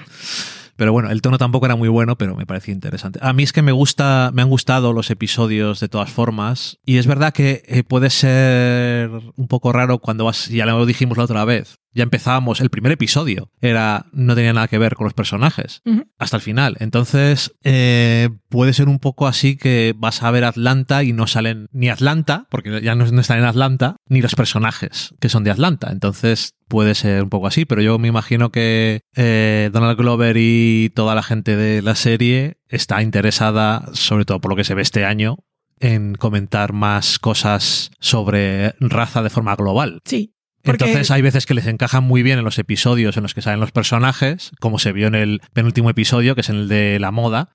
Pero 0.76 0.92
bueno, 0.92 1.10
el 1.10 1.22
tono 1.22 1.38
tampoco 1.38 1.66
era 1.66 1.76
muy 1.76 1.88
bueno, 1.88 2.16
pero 2.16 2.36
me 2.36 2.46
parecía 2.46 2.74
interesante. 2.74 3.18
A 3.22 3.32
mí 3.32 3.42
es 3.42 3.52
que 3.52 3.62
me 3.62 3.72
gusta, 3.72 4.30
me 4.34 4.42
han 4.42 4.50
gustado 4.50 4.92
los 4.92 5.10
episodios 5.10 5.80
de 5.80 5.88
todas 5.88 6.10
formas. 6.10 6.78
Y 6.84 6.98
es 6.98 7.06
verdad 7.06 7.32
que 7.32 7.62
eh, 7.66 7.82
puede 7.82 8.10
ser 8.10 9.10
un 9.36 9.48
poco 9.48 9.72
raro 9.72 9.98
cuando 9.98 10.24
vas, 10.24 10.48
ya 10.48 10.66
lo 10.66 10.84
dijimos 10.86 11.16
la 11.16 11.24
otra 11.24 11.44
vez. 11.44 11.78
Ya 11.96 12.02
empezábamos, 12.02 12.60
el 12.60 12.68
primer 12.68 12.92
episodio 12.92 13.50
era, 13.62 14.04
no 14.12 14.34
tenía 14.34 14.52
nada 14.52 14.68
que 14.68 14.76
ver 14.76 14.96
con 14.96 15.04
los 15.04 15.14
personajes. 15.14 15.80
Hasta 16.18 16.36
el 16.36 16.42
final. 16.42 16.76
Entonces, 16.80 17.56
eh, 17.64 18.28
puede 18.50 18.74
ser 18.74 18.88
un 18.88 18.98
poco 18.98 19.26
así 19.26 19.56
que 19.56 19.94
vas 19.96 20.22
a 20.22 20.30
ver 20.30 20.44
Atlanta 20.44 21.04
y 21.04 21.14
no 21.14 21.26
salen 21.26 21.68
ni 21.72 21.88
Atlanta, 21.88 22.48
porque 22.50 22.82
ya 22.82 22.94
no, 22.94 23.06
no 23.06 23.20
están 23.22 23.38
en 23.38 23.44
Atlanta, 23.44 23.96
ni 24.10 24.20
los 24.20 24.34
personajes 24.34 25.14
que 25.20 25.30
son 25.30 25.42
de 25.42 25.50
Atlanta. 25.50 25.90
Entonces, 25.90 26.54
puede 26.68 26.94
ser 26.94 27.22
un 27.22 27.30
poco 27.30 27.46
así, 27.46 27.64
pero 27.64 27.80
yo 27.80 27.98
me 27.98 28.08
imagino 28.08 28.52
que 28.52 29.00
eh, 29.16 29.70
Donald 29.72 29.96
Glover 29.96 30.36
y 30.38 30.90
toda 30.94 31.14
la 31.14 31.22
gente 31.22 31.56
de 31.56 31.80
la 31.80 31.94
serie 31.94 32.58
está 32.68 33.00
interesada, 33.00 33.88
sobre 33.92 34.26
todo 34.26 34.42
por 34.42 34.50
lo 34.50 34.56
que 34.56 34.64
se 34.64 34.74
ve 34.74 34.82
este 34.82 35.06
año, 35.06 35.38
en 35.80 36.14
comentar 36.14 36.72
más 36.72 37.18
cosas 37.18 37.90
sobre 38.00 38.74
raza 38.80 39.22
de 39.22 39.30
forma 39.30 39.56
global. 39.56 40.00
Sí. 40.04 40.35
Porque- 40.66 40.84
Entonces 40.90 41.10
hay 41.10 41.22
veces 41.22 41.46
que 41.46 41.54
les 41.54 41.66
encajan 41.66 42.04
muy 42.04 42.22
bien 42.22 42.38
en 42.38 42.44
los 42.44 42.58
episodios 42.58 43.16
en 43.16 43.22
los 43.22 43.34
que 43.34 43.42
salen 43.42 43.60
los 43.60 43.72
personajes, 43.72 44.52
como 44.60 44.78
se 44.78 44.92
vio 44.92 45.06
en 45.06 45.14
el 45.14 45.40
penúltimo 45.52 45.88
episodio, 45.90 46.34
que 46.34 46.42
es 46.42 46.50
en 46.50 46.56
el 46.56 46.68
de 46.68 46.98
la 47.00 47.10
moda, 47.10 47.50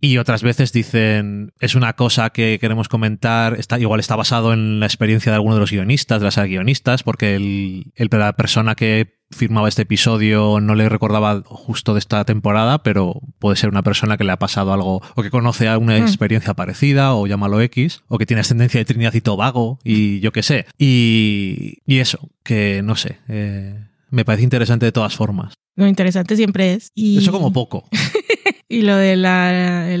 y 0.00 0.18
otras 0.18 0.42
veces 0.42 0.72
dicen, 0.72 1.52
es 1.60 1.74
una 1.74 1.94
cosa 1.94 2.30
que 2.30 2.58
queremos 2.60 2.88
comentar, 2.88 3.54
está, 3.58 3.78
igual 3.78 4.00
está 4.00 4.16
basado 4.16 4.52
en 4.52 4.80
la 4.80 4.86
experiencia 4.86 5.32
de 5.32 5.36
alguno 5.36 5.54
de 5.54 5.60
los 5.60 5.70
guionistas, 5.70 6.20
de 6.20 6.24
las 6.26 6.36
guionistas, 6.38 7.02
porque 7.02 7.34
el, 7.36 7.92
el- 7.94 8.08
la 8.12 8.32
persona 8.34 8.74
que 8.74 9.16
firmaba 9.36 9.68
este 9.68 9.82
episodio 9.82 10.58
no 10.60 10.74
le 10.74 10.88
recordaba 10.88 11.42
justo 11.44 11.92
de 11.92 12.00
esta 12.00 12.24
temporada, 12.24 12.82
pero 12.82 13.20
puede 13.38 13.56
ser 13.56 13.70
una 13.70 13.82
persona 13.82 14.16
que 14.16 14.24
le 14.24 14.32
ha 14.32 14.38
pasado 14.38 14.72
algo 14.72 15.02
o 15.14 15.22
que 15.22 15.30
conoce 15.30 15.68
alguna 15.68 15.98
Mm. 15.98 16.02
experiencia 16.02 16.54
parecida 16.54 17.14
o 17.14 17.26
llámalo 17.26 17.60
X, 17.60 18.02
o 18.08 18.18
que 18.18 18.26
tiene 18.26 18.40
ascendencia 18.40 18.78
de 18.80 18.84
Trinidad 18.84 19.14
y 19.14 19.20
Tobago 19.20 19.78
y 19.84 20.18
yo 20.20 20.32
qué 20.32 20.42
sé. 20.42 20.66
Y, 20.78 21.78
y 21.86 21.98
eso, 21.98 22.30
que 22.42 22.82
no 22.82 22.96
sé, 22.96 23.18
eh, 23.28 23.78
me 24.10 24.24
parece 24.24 24.44
interesante 24.44 24.86
de 24.86 24.92
todas 24.92 25.14
formas. 25.14 25.54
Lo 25.76 25.86
interesante 25.86 26.36
siempre 26.36 26.72
es. 26.72 26.90
Y, 26.94 27.18
Eso 27.18 27.30
como 27.32 27.52
poco. 27.52 27.88
Y 28.68 28.82
lo 28.82 28.96
del 28.96 29.24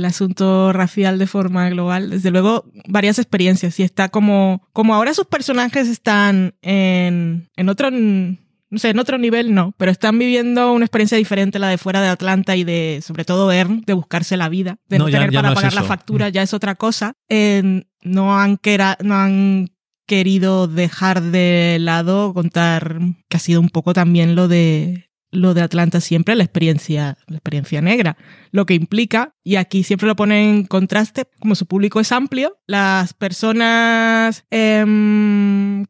asunto 0.04 0.72
racial 0.72 1.20
de 1.20 1.28
forma 1.28 1.68
global, 1.70 2.10
desde 2.10 2.32
luego, 2.32 2.64
varias 2.88 3.20
experiencias. 3.20 3.78
Y 3.78 3.84
está 3.84 4.08
como, 4.08 4.66
como 4.72 4.92
ahora 4.92 5.14
sus 5.14 5.26
personajes 5.26 5.86
están 5.86 6.54
en, 6.62 7.48
en 7.56 7.68
otro, 7.68 7.90
no 8.70 8.78
sé, 8.78 8.90
en 8.90 8.98
otro 8.98 9.18
nivel 9.18 9.54
no, 9.54 9.74
pero 9.78 9.90
están 9.90 10.18
viviendo 10.18 10.72
una 10.72 10.84
experiencia 10.84 11.16
diferente, 11.18 11.58
la 11.58 11.68
de 11.68 11.78
fuera 11.78 12.00
de 12.02 12.08
Atlanta 12.08 12.56
y 12.56 12.64
de, 12.64 13.00
sobre 13.02 13.24
todo, 13.24 13.50
Ern, 13.52 13.82
de 13.86 13.92
buscarse 13.92 14.36
la 14.36 14.48
vida, 14.48 14.78
de 14.88 14.98
no, 14.98 15.06
tener 15.06 15.30
ya 15.30 15.38
para 15.40 15.48
no 15.48 15.52
es 15.52 15.56
pagar 15.56 15.72
la 15.74 15.82
factura, 15.88 16.28
ya 16.28 16.42
es 16.42 16.52
otra 16.54 16.74
cosa. 16.74 17.14
Eh, 17.28 17.84
no 18.02 18.38
han 18.38 18.56
quera- 18.56 18.98
no 19.02 19.14
han 19.14 19.68
querido 20.06 20.68
dejar 20.68 21.20
de 21.20 21.78
lado 21.80 22.32
contar 22.32 22.98
que 23.28 23.36
ha 23.36 23.40
sido 23.40 23.60
un 23.60 23.70
poco 23.70 23.92
también 23.92 24.36
lo 24.36 24.46
de 24.46 25.05
lo 25.36 25.54
de 25.54 25.62
Atlanta 25.62 26.00
siempre, 26.00 26.34
la 26.34 26.44
experiencia, 26.44 27.18
la 27.26 27.36
experiencia 27.36 27.80
negra, 27.80 28.16
lo 28.50 28.66
que 28.66 28.74
implica, 28.74 29.34
y 29.44 29.56
aquí 29.56 29.82
siempre 29.82 30.08
lo 30.08 30.16
pone 30.16 30.50
en 30.50 30.64
contraste, 30.64 31.24
como 31.38 31.54
su 31.54 31.66
público 31.66 32.00
es 32.00 32.10
amplio, 32.12 32.58
las 32.66 33.14
personas 33.14 34.44
em, 34.50 35.84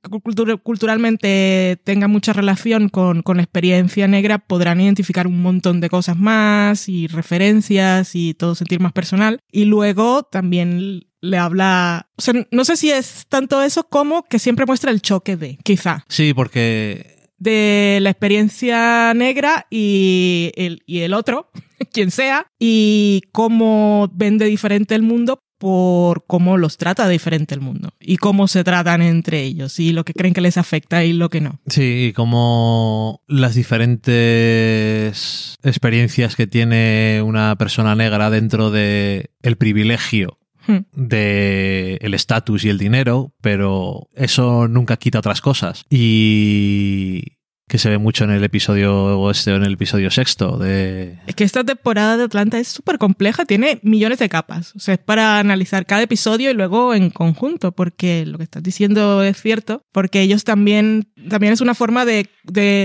culturalmente 0.63 1.81
tengan 1.85 2.11
mucha 2.11 2.33
relación 2.33 2.89
con, 2.89 3.23
con 3.23 3.37
la 3.39 3.45
experiencia 3.45 4.09
negra 4.09 4.39
podrán 4.39 4.81
identificar 4.81 5.27
un 5.27 5.41
montón 5.43 5.81
de 5.81 5.89
cosas 5.89 6.17
más 6.17 6.89
y 6.89 7.07
referencias 7.07 8.15
y 8.15 8.35
todo 8.35 8.55
sentir 8.55 8.81
más 8.81 8.93
personal. 8.93 9.41
Y 9.51 9.65
luego 9.65 10.25
también 10.25 11.07
le 11.21 11.39
habla, 11.39 12.09
o 12.17 12.23
sea, 12.23 12.35
no 12.51 12.65
sé 12.65 12.77
si 12.77 12.91
es 12.91 13.27
tanto 13.29 13.63
eso 13.63 13.89
como 13.89 14.25
que 14.25 14.39
siempre 14.39 14.67
muestra 14.67 14.91
el 14.91 15.03
choque 15.03 15.37
de, 15.37 15.59
quizá 15.65 16.05
Sí, 16.09 16.35
porque 16.35 17.16
de 17.39 17.99
la 18.03 18.11
experiencia 18.11 19.15
negra 19.15 19.67
y 19.71 20.53
el, 20.57 20.83
y 20.87 21.01
el 21.01 21.15
otro, 21.15 21.51
quien 21.93 22.11
sea, 22.11 22.47
y 22.59 23.23
cómo 23.33 24.11
ven 24.15 24.39
de 24.39 24.47
diferente 24.47 24.95
el 24.95 25.03
mundo 25.03 25.41
por 25.59 26.25
cómo 26.27 26.59
los 26.59 26.77
trata 26.77 27.09
diferente 27.09 27.55
el 27.55 27.61
mundo 27.61 27.91
y 27.99 28.19
cómo 28.19 28.47
se 28.47 28.63
tratan 28.63 29.01
entre 29.03 29.43
ellos 29.43 29.81
y 29.81 29.93
lo 29.93 30.05
que 30.05 30.13
creen 30.13 30.35
que 30.35 30.43
les 30.43 30.59
afecta 30.59 31.05
y 31.05 31.13
lo 31.13 31.31
que 31.31 31.41
no. 31.41 31.61
Sí, 31.67 32.09
y 32.09 32.13
como 32.13 33.23
las 33.27 33.55
diferentes 33.55 35.57
experiencias 35.63 36.37
que 36.37 36.47
tiene 36.47 37.23
una 37.25 37.57
persona 37.57 37.95
negra 37.95 38.29
dentro 38.31 38.71
de 38.71 39.31
el 39.43 39.57
privilegio 39.57 40.39
Hmm. 40.67 40.79
de 40.93 41.99
el 42.01 42.15
estatus 42.15 42.65
y 42.65 42.69
el 42.69 42.79
dinero, 42.79 43.33
pero 43.41 44.09
eso 44.15 44.69
nunca 44.69 44.97
quita 44.97 45.19
otras 45.19 45.41
cosas. 45.41 45.85
Y 45.91 47.36
que 47.69 47.79
se 47.79 47.91
ve 47.91 47.99
mucho 47.99 48.25
en 48.25 48.31
el 48.31 48.45
episodio 48.45 49.31
este 49.31 49.53
o 49.53 49.57
en 49.57 49.65
el 49.65 49.73
episodio 49.73 50.11
sexto 50.11 50.57
de 50.57 51.19
Es 51.27 51.35
que 51.35 51.43
esta 51.43 51.65
temporada 51.65 52.17
de 52.17 52.25
Atlanta 52.25 52.59
es 52.59 52.69
súper 52.69 52.99
compleja, 52.99 53.45
tiene 53.45 53.81
millones 53.83 54.21
de 54.21 54.29
capas. 54.29 54.75
O 54.77 54.79
sea, 54.79 54.95
es 54.95 55.01
para 55.01 55.41
analizar 55.41 55.85
cada 55.85 56.03
episodio 56.03 56.51
y 56.51 56.55
luego 56.55 56.95
en 56.95 57.11
conjunto, 57.11 57.73
porque 57.73 58.25
lo 58.25 58.39
que 58.39 58.45
estás 58.45 58.63
diciendo 58.63 59.23
es 59.23 59.41
cierto, 59.41 59.83
porque 59.91 60.21
ellos 60.21 60.45
también, 60.45 61.09
también 61.29 61.53
es 61.53 61.61
una 61.61 61.75
forma 61.75 62.05
de, 62.05 62.29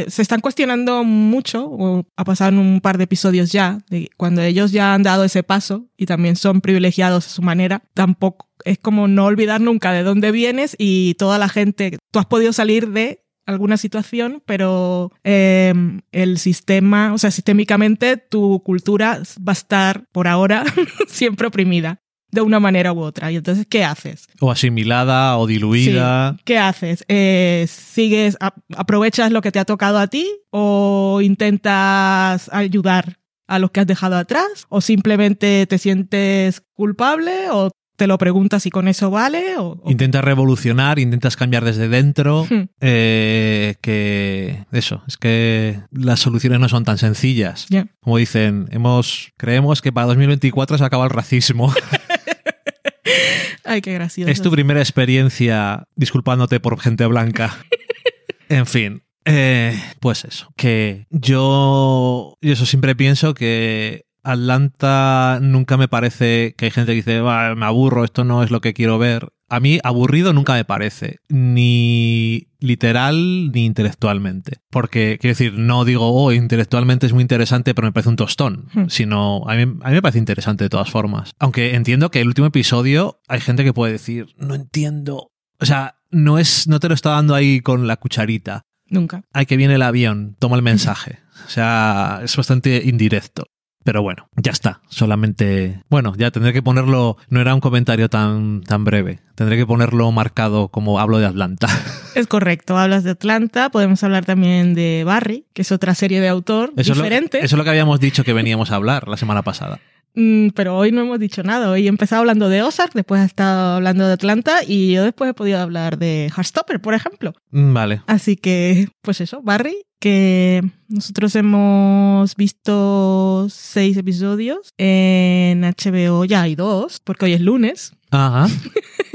se 0.08 0.22
están 0.22 0.42
cuestionando 0.42 1.04
mucho, 1.04 1.68
o 1.70 2.04
ha 2.16 2.24
pasado 2.24 2.50
en 2.50 2.58
un 2.58 2.82
par 2.82 2.98
de 2.98 3.04
episodios 3.04 3.52
ya, 3.52 3.80
de 3.90 4.10
cuando 4.18 4.42
ellos 4.42 4.72
ya 4.72 4.96
han 4.96 5.04
dado 5.04 5.24
ese 5.24 5.44
paso 5.44 5.86
y 5.96 6.08
también 6.08 6.36
son 6.36 6.62
privilegiados 6.62 7.28
a 7.28 7.30
su 7.30 7.44
manera, 7.44 7.84
tampoco 7.94 8.50
es 8.66 8.78
como 8.78 9.08
no 9.08 9.26
olvidar 9.26 9.62
nunca 9.62 9.92
de 9.92 10.04
dónde 10.04 10.32
vienes 10.32 10.76
y 10.78 11.16
toda 11.16 11.38
la 11.38 11.50
gente, 11.50 11.98
tú 12.12 12.20
has 12.20 12.26
podido 12.26 12.54
salir 12.54 12.90
de 12.90 13.21
alguna 13.46 13.78
situación, 13.78 14.42
pero 14.46 15.12
eh, 15.24 15.74
el 16.12 16.38
sistema, 16.38 17.14
o 17.14 17.18
sea, 17.18 17.32
sistémicamente 17.32 18.18
tu 18.18 18.62
cultura 18.64 19.20
va 19.40 19.52
a 19.52 19.54
estar 19.54 20.06
por 20.12 20.28
ahora 20.28 20.64
siempre 21.08 21.48
oprimida 21.48 22.00
de 22.32 22.42
una 22.42 22.60
manera 22.62 22.94
u 22.94 23.00
otra. 23.02 23.30
Y 23.32 23.36
entonces, 23.36 23.66
¿qué 23.70 23.84
haces? 23.84 24.28
o 24.40 24.52
asimilada 24.52 25.38
o 25.38 25.48
diluida. 25.48 26.38
¿Qué 26.46 26.58
haces? 26.58 27.04
Eh, 27.10 27.66
¿Sigues, 27.68 28.38
a- 28.40 28.54
aprovechas 28.78 29.32
lo 29.32 29.42
que 29.42 29.52
te 29.52 29.60
ha 29.60 29.66
tocado 29.66 29.98
a 30.00 30.08
ti 30.08 30.28
o 30.50 31.20
intentas 31.22 32.50
ayudar 32.54 33.18
a 33.48 33.60
los 33.60 33.72
que 33.72 33.82
has 33.82 33.88
dejado 33.88 34.16
atrás? 34.16 34.66
¿O 34.70 34.80
simplemente 34.82 35.66
te 35.68 35.78
sientes 35.78 36.62
culpable 36.74 37.50
o 37.52 37.70
te 38.02 38.08
lo 38.08 38.18
preguntas 38.18 38.66
y 38.66 38.72
con 38.72 38.88
eso 38.88 39.12
vale? 39.12 39.58
O, 39.58 39.80
o- 39.84 39.92
Intentas 39.92 40.24
revolucionar, 40.24 40.98
intentas 40.98 41.36
cambiar 41.36 41.64
desde 41.64 41.88
dentro. 41.88 42.48
Hmm. 42.50 42.64
eh, 42.80 43.76
que 43.80 44.66
eso, 44.72 45.04
es 45.08 45.18
que 45.18 45.80
las 45.92 46.20
soluciones 46.20 46.60
no 46.60 46.68
son 46.68 46.84
tan 46.84 46.98
sencillas. 46.98 47.68
Como 48.00 48.18
dicen, 48.18 48.68
hemos 48.72 49.32
creemos 49.38 49.84
que 49.84 49.92
para 49.92 50.08
2024 50.08 50.80
se 50.80 50.84
acaba 50.84 51.04
el 51.04 51.12
racismo. 51.12 51.72
Ay, 53.66 53.82
qué 53.82 53.94
gracioso. 53.94 54.32
es 54.32 54.42
tu 54.42 54.50
primera 54.52 54.80
experiencia 54.80 55.86
disculpándote 55.96 56.60
por 56.60 56.80
gente 56.80 57.06
blanca. 57.06 57.56
en 58.50 58.66
fin. 58.66 59.04
eh, 59.26 59.80
pues 60.00 60.26
eso, 60.26 60.52
que 60.58 61.06
yo, 61.12 62.36
yo 62.42 62.54
eso 62.54 62.66
siempre 62.66 62.96
pienso 62.96 63.36
que 63.36 64.06
Atlanta 64.24 65.40
nunca 65.42 65.78
me 65.78 65.88
parece 65.88 66.54
que 66.58 66.66
hay 66.66 66.72
gente 66.72 66.92
que 66.92 66.98
dice, 66.98 67.22
"Va, 67.22 67.56
me 67.56 67.66
aburro, 67.66 68.04
esto 68.04 68.24
no 68.24 68.44
es 68.44 68.52
lo 68.52 68.62
que 68.62 68.74
quiero 68.74 68.98
ver. 68.98 69.30
A 69.50 69.60
mí 69.60 69.80
aburrido 69.84 70.32
nunca 70.32 70.54
me 70.54 70.64
parece, 70.64 71.18
ni 71.28 72.48
literal 72.60 73.52
ni 73.52 73.66
intelectualmente. 73.66 74.60
Porque, 74.70 75.18
quiero 75.20 75.32
decir, 75.32 75.54
no 75.58 75.84
digo, 75.84 76.08
oh, 76.14 76.32
intelectualmente 76.32 77.06
es 77.06 77.12
muy 77.12 77.22
interesante, 77.22 77.76
pero 77.76 77.88
me 77.88 77.92
parece 77.92 78.10
un 78.10 78.16
tostón. 78.16 78.70
Hmm. 78.74 78.86
Sino, 78.88 79.44
a 79.50 79.56
mí, 79.56 79.64
a 79.64 79.90
mí 79.90 79.94
me 79.94 80.02
parece 80.02 80.20
interesante 80.20 80.64
de 80.64 80.70
todas 80.70 80.90
formas. 80.90 81.34
Aunque 81.38 81.76
entiendo 81.76 82.12
que 82.12 82.22
el 82.22 82.28
último 82.28 82.48
episodio 82.48 83.20
hay 83.28 83.42
gente 83.42 83.66
que 83.66 83.74
puede 83.74 83.92
decir, 83.92 84.28
no 84.38 84.56
entiendo. 84.56 85.32
O 85.60 85.66
sea, 85.66 85.96
no, 86.12 86.38
es, 86.40 86.70
no 86.70 86.80
te 86.80 86.88
lo 86.88 86.94
está 86.94 87.10
dando 87.10 87.36
ahí 87.36 87.60
con 87.60 87.88
la 87.88 87.98
cucharita. 87.98 88.62
Nunca. 88.86 89.24
Ay, 89.34 89.46
que 89.48 89.58
viene 89.58 89.76
el 89.76 89.82
avión, 89.82 90.38
toma 90.40 90.56
el 90.56 90.62
mensaje. 90.62 91.20
O 91.46 91.50
sea, 91.50 92.22
es 92.24 92.36
bastante 92.38 92.82
indirecto. 92.86 93.48
Pero 93.84 94.02
bueno, 94.02 94.30
ya 94.36 94.52
está. 94.52 94.82
Solamente. 94.90 95.82
Bueno, 95.90 96.14
ya 96.18 96.32
tendré 96.32 96.54
que 96.54 96.62
ponerlo. 96.62 97.18
No 97.30 97.42
era 97.42 97.56
un 97.56 97.62
comentario 97.62 98.10
tan, 98.10 98.62
tan 98.62 98.84
breve. 98.84 99.20
Tendré 99.36 99.58
que 99.58 99.66
ponerlo 99.66 100.12
marcado 100.12 100.68
como 100.68 101.00
hablo 101.00 101.18
de 101.18 101.26
Atlanta. 101.26 101.68
Es 102.14 102.28
correcto, 102.28 102.78
hablas 102.78 103.06
de 103.06 103.12
Atlanta, 103.12 103.70
podemos 103.70 104.04
hablar 104.04 104.26
también 104.26 104.74
de 104.74 105.04
Barry, 105.06 105.46
que 105.54 105.62
es 105.62 105.72
otra 105.72 105.96
serie 105.96 106.20
de 106.20 106.28
autor 106.28 106.74
Eso 106.76 106.92
es, 106.92 106.98
lo, 106.98 107.04
diferente, 107.06 107.38
eso 107.38 107.56
es 107.56 107.58
lo 107.58 107.64
que 107.64 107.70
habíamos 107.70 108.02
dicho 108.02 108.26
que 108.26 108.34
veníamos 108.34 108.70
a 108.72 108.76
hablar 108.76 109.08
la 109.08 109.16
semana 109.16 109.44
pasada. 109.44 109.80
Mm, 110.14 110.50
pero 110.50 110.78
hoy 110.78 110.92
no 110.92 111.02
hemos 111.02 111.20
dicho 111.20 111.44
nada. 111.44 111.70
Hoy 111.70 111.86
he 111.86 111.90
empezado 111.90 112.20
hablando 112.22 112.50
de 112.50 112.62
Ozark, 112.62 112.94
después 112.94 113.22
he 113.22 113.26
estado 113.26 113.76
hablando 113.78 114.06
de 114.08 114.14
Atlanta 114.14 114.60
y 114.66 114.94
yo 114.94 115.04
después 115.04 115.30
he 115.30 115.34
podido 115.34 115.60
hablar 115.60 115.98
de 115.98 116.32
Heartstopper, 116.36 116.82
por 116.82 116.94
ejemplo. 116.94 117.34
Mm, 117.52 117.74
Vale. 117.74 118.02
Así 118.08 118.36
que, 118.36 118.90
pues 119.02 119.22
eso, 119.22 119.42
Barry, 119.42 119.86
que 120.00 120.64
nosotros 120.90 121.36
hemos 121.36 122.36
visto 122.36 123.48
seis 123.50 123.96
episodios 123.98 124.74
en 124.78 125.62
HBO, 125.62 126.26
ya 126.26 126.42
hay 126.42 126.56
dos, 126.56 127.00
porque 127.00 127.26
hoy 127.26 127.34
es 127.34 127.42
lunes. 127.42 127.94
Ajá. 128.10 128.48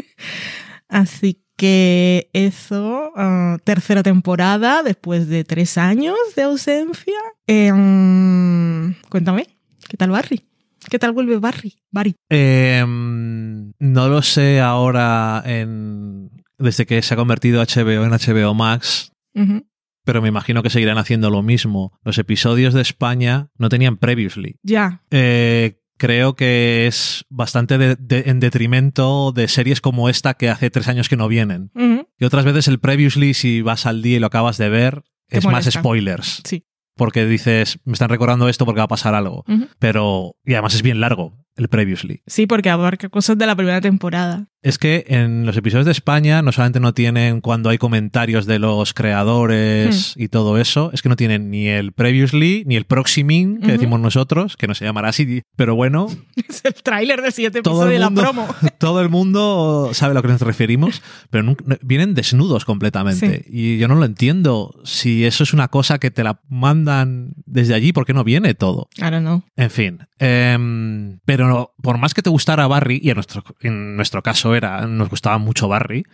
Así 0.89 1.43
que 1.57 2.31
eso, 2.33 3.13
ah, 3.17 3.57
tercera 3.65 4.03
temporada 4.03 4.83
después 4.83 5.29
de 5.29 5.45
tres 5.45 5.79
años 5.79 6.17
de 6.37 6.43
ausencia. 6.43 7.19
Em, 7.47 8.95
cuéntame, 9.09 9.47
¿qué 9.89 9.97
tal 9.97 10.11
Barry? 10.11 10.45
¿Qué 10.91 10.99
tal 10.99 11.13
vuelve 11.13 11.39
Barry? 11.39 11.75
Barry. 11.91 12.15
Em, 12.29 13.73
no 13.79 14.09
lo 14.09 14.23
sé 14.23 14.61
ahora 14.61 15.43
en, 15.45 16.31
desde 16.59 16.87
que 16.87 17.03
se 17.03 17.15
ha 17.15 17.17
convertido 17.17 17.61
HBO 17.63 18.05
en 18.05 18.11
HBO 18.13 18.55
Max, 18.55 19.13
pero 20.05 20.23
me 20.23 20.29
imagino 20.29 20.63
que 20.63 20.71
seguirán 20.71 20.99
haciendo 20.99 21.31
lo 21.31 21.43
mismo. 21.43 21.93
Los 22.05 22.19
episodios 22.19 22.73
de 22.75 22.83
España 22.83 23.49
no 23.59 23.69
tenían 23.69 23.97
previously. 23.97 24.57
Ya, 24.63 25.03
Eh, 25.11 25.81
creo 25.99 26.37
que 26.37 26.87
es 26.87 27.25
bastante 27.31 27.79
de- 27.79 27.97
de- 27.97 28.25
en 28.31 28.39
detrimento 28.41 29.33
de 29.33 29.49
series 29.49 29.81
como 29.81 30.09
esta 30.09 30.35
que 30.35 30.49
hace 30.51 30.71
tres 30.71 30.89
años 30.89 31.09
que 31.09 31.17
no 31.17 31.27
vienen. 31.29 31.71
Y 32.19 32.25
otras 32.25 32.45
veces 32.45 32.69
el 32.69 32.79
previously, 32.79 33.35
si 33.35 33.61
vas 33.63 33.87
al 33.87 34.03
día 34.03 34.17
y 34.17 34.21
lo 34.21 34.27
acabas 34.29 34.57
de 34.59 34.69
ver, 34.69 35.03
Te 35.29 35.39
es 35.39 35.45
más 35.47 35.65
spoilers. 35.81 36.43
Sí. 36.45 36.65
Porque 36.97 37.27
dices, 37.27 37.79
me 37.85 37.93
están 37.93 38.09
recordando 38.09 38.49
esto 38.49 38.65
porque 38.65 38.81
va 38.81 38.85
a 38.85 38.89
pasar 38.89 39.15
algo. 39.15 39.45
Pero, 39.79 40.37
y 40.45 40.55
además 40.55 40.75
es 40.75 40.83
bien 40.83 41.01
largo 41.01 41.46
el 41.57 41.69
previously. 41.69 42.23
Sí, 42.27 42.47
porque 42.47 42.71
abarca 42.71 43.09
cosas 43.09 43.39
de 43.39 43.47
la 43.47 43.57
primera 43.57 43.81
temporada. 43.81 44.47
Es 44.63 44.79
que 44.79 45.05
en 45.09 45.47
los 45.47 45.57
episodios 45.57 45.87
de 45.87 45.93
España 45.93 46.43
no 46.43 46.51
solamente 46.51 46.81
no 46.81 46.93
tienen 46.93 47.41
cuando 47.41 47.71
hay 47.71 47.79
comentarios 47.79 48.47
de 48.47 48.59
los 48.59 48.95
creadores 48.95 50.15
Hmm. 50.17 50.23
y 50.23 50.29
todo 50.29 50.59
eso, 50.59 50.91
es 50.93 51.03
que 51.03 51.09
no 51.09 51.15
tienen 51.17 51.51
ni 51.51 51.69
el 51.69 51.93
previously 51.93 52.65
ni 52.67 52.75
el 52.77 52.85
proximing 52.85 53.61
que 53.61 53.73
decimos 53.73 54.01
nosotros, 54.01 54.57
que 54.57 54.67
no 54.67 54.75
se 54.75 54.85
llamará 54.85 55.09
así, 55.11 55.43
pero 55.57 55.75
bueno, 55.77 56.09
Es 56.49 56.63
el 56.65 56.75
tráiler 56.75 57.23
del 57.23 57.33
siguiente 57.33 57.61
episodio 57.61 57.91
de 57.93 57.99
la 57.99 58.11
promo. 58.11 58.47
todo 58.79 59.01
el 59.01 59.09
mundo 59.09 59.91
sabe 59.93 60.13
a 60.13 60.15
lo 60.15 60.23
que 60.23 60.29
nos 60.29 60.41
referimos, 60.41 61.01
pero 61.31 61.45
nun- 61.45 61.63
no- 61.65 61.77
vienen 61.83 62.15
desnudos 62.15 62.65
completamente. 62.65 63.45
Y 63.49 63.79
yo 63.79 63.87
no 63.89 63.95
lo 63.95 64.05
entiendo. 64.05 64.75
Si 64.85 65.25
eso 65.25 65.45
es 65.45 65.53
una 65.53 65.69
cosa 65.69 65.99
que 65.99 66.11
te 66.11 66.25
la 66.25 66.41
mandan 66.49 67.35
desde 67.47 67.75
allí, 67.75 67.93
¿por 67.93 68.05
qué 68.07 68.15
no 68.15 68.25
viene 68.25 68.55
todo? 68.55 68.89
I 68.99 69.03
don't 69.03 69.21
know. 69.21 69.43
En 69.57 69.71
fin. 69.71 69.99
em, 70.19 71.19
pero 71.25 71.46
por 71.83 71.99
más 71.99 72.15
que 72.15 72.23
te 72.23 72.31
gustara 72.31 72.67
Barry, 72.67 73.01
y 73.03 73.11
en 73.11 73.17
nuestro, 73.17 73.43
en 73.61 73.97
nuestro 73.97 74.23
caso 74.23 74.55
era, 74.55 74.87
nos 74.87 75.09
gustaba 75.09 75.39
mucho 75.39 75.69
Barry, 75.69 76.05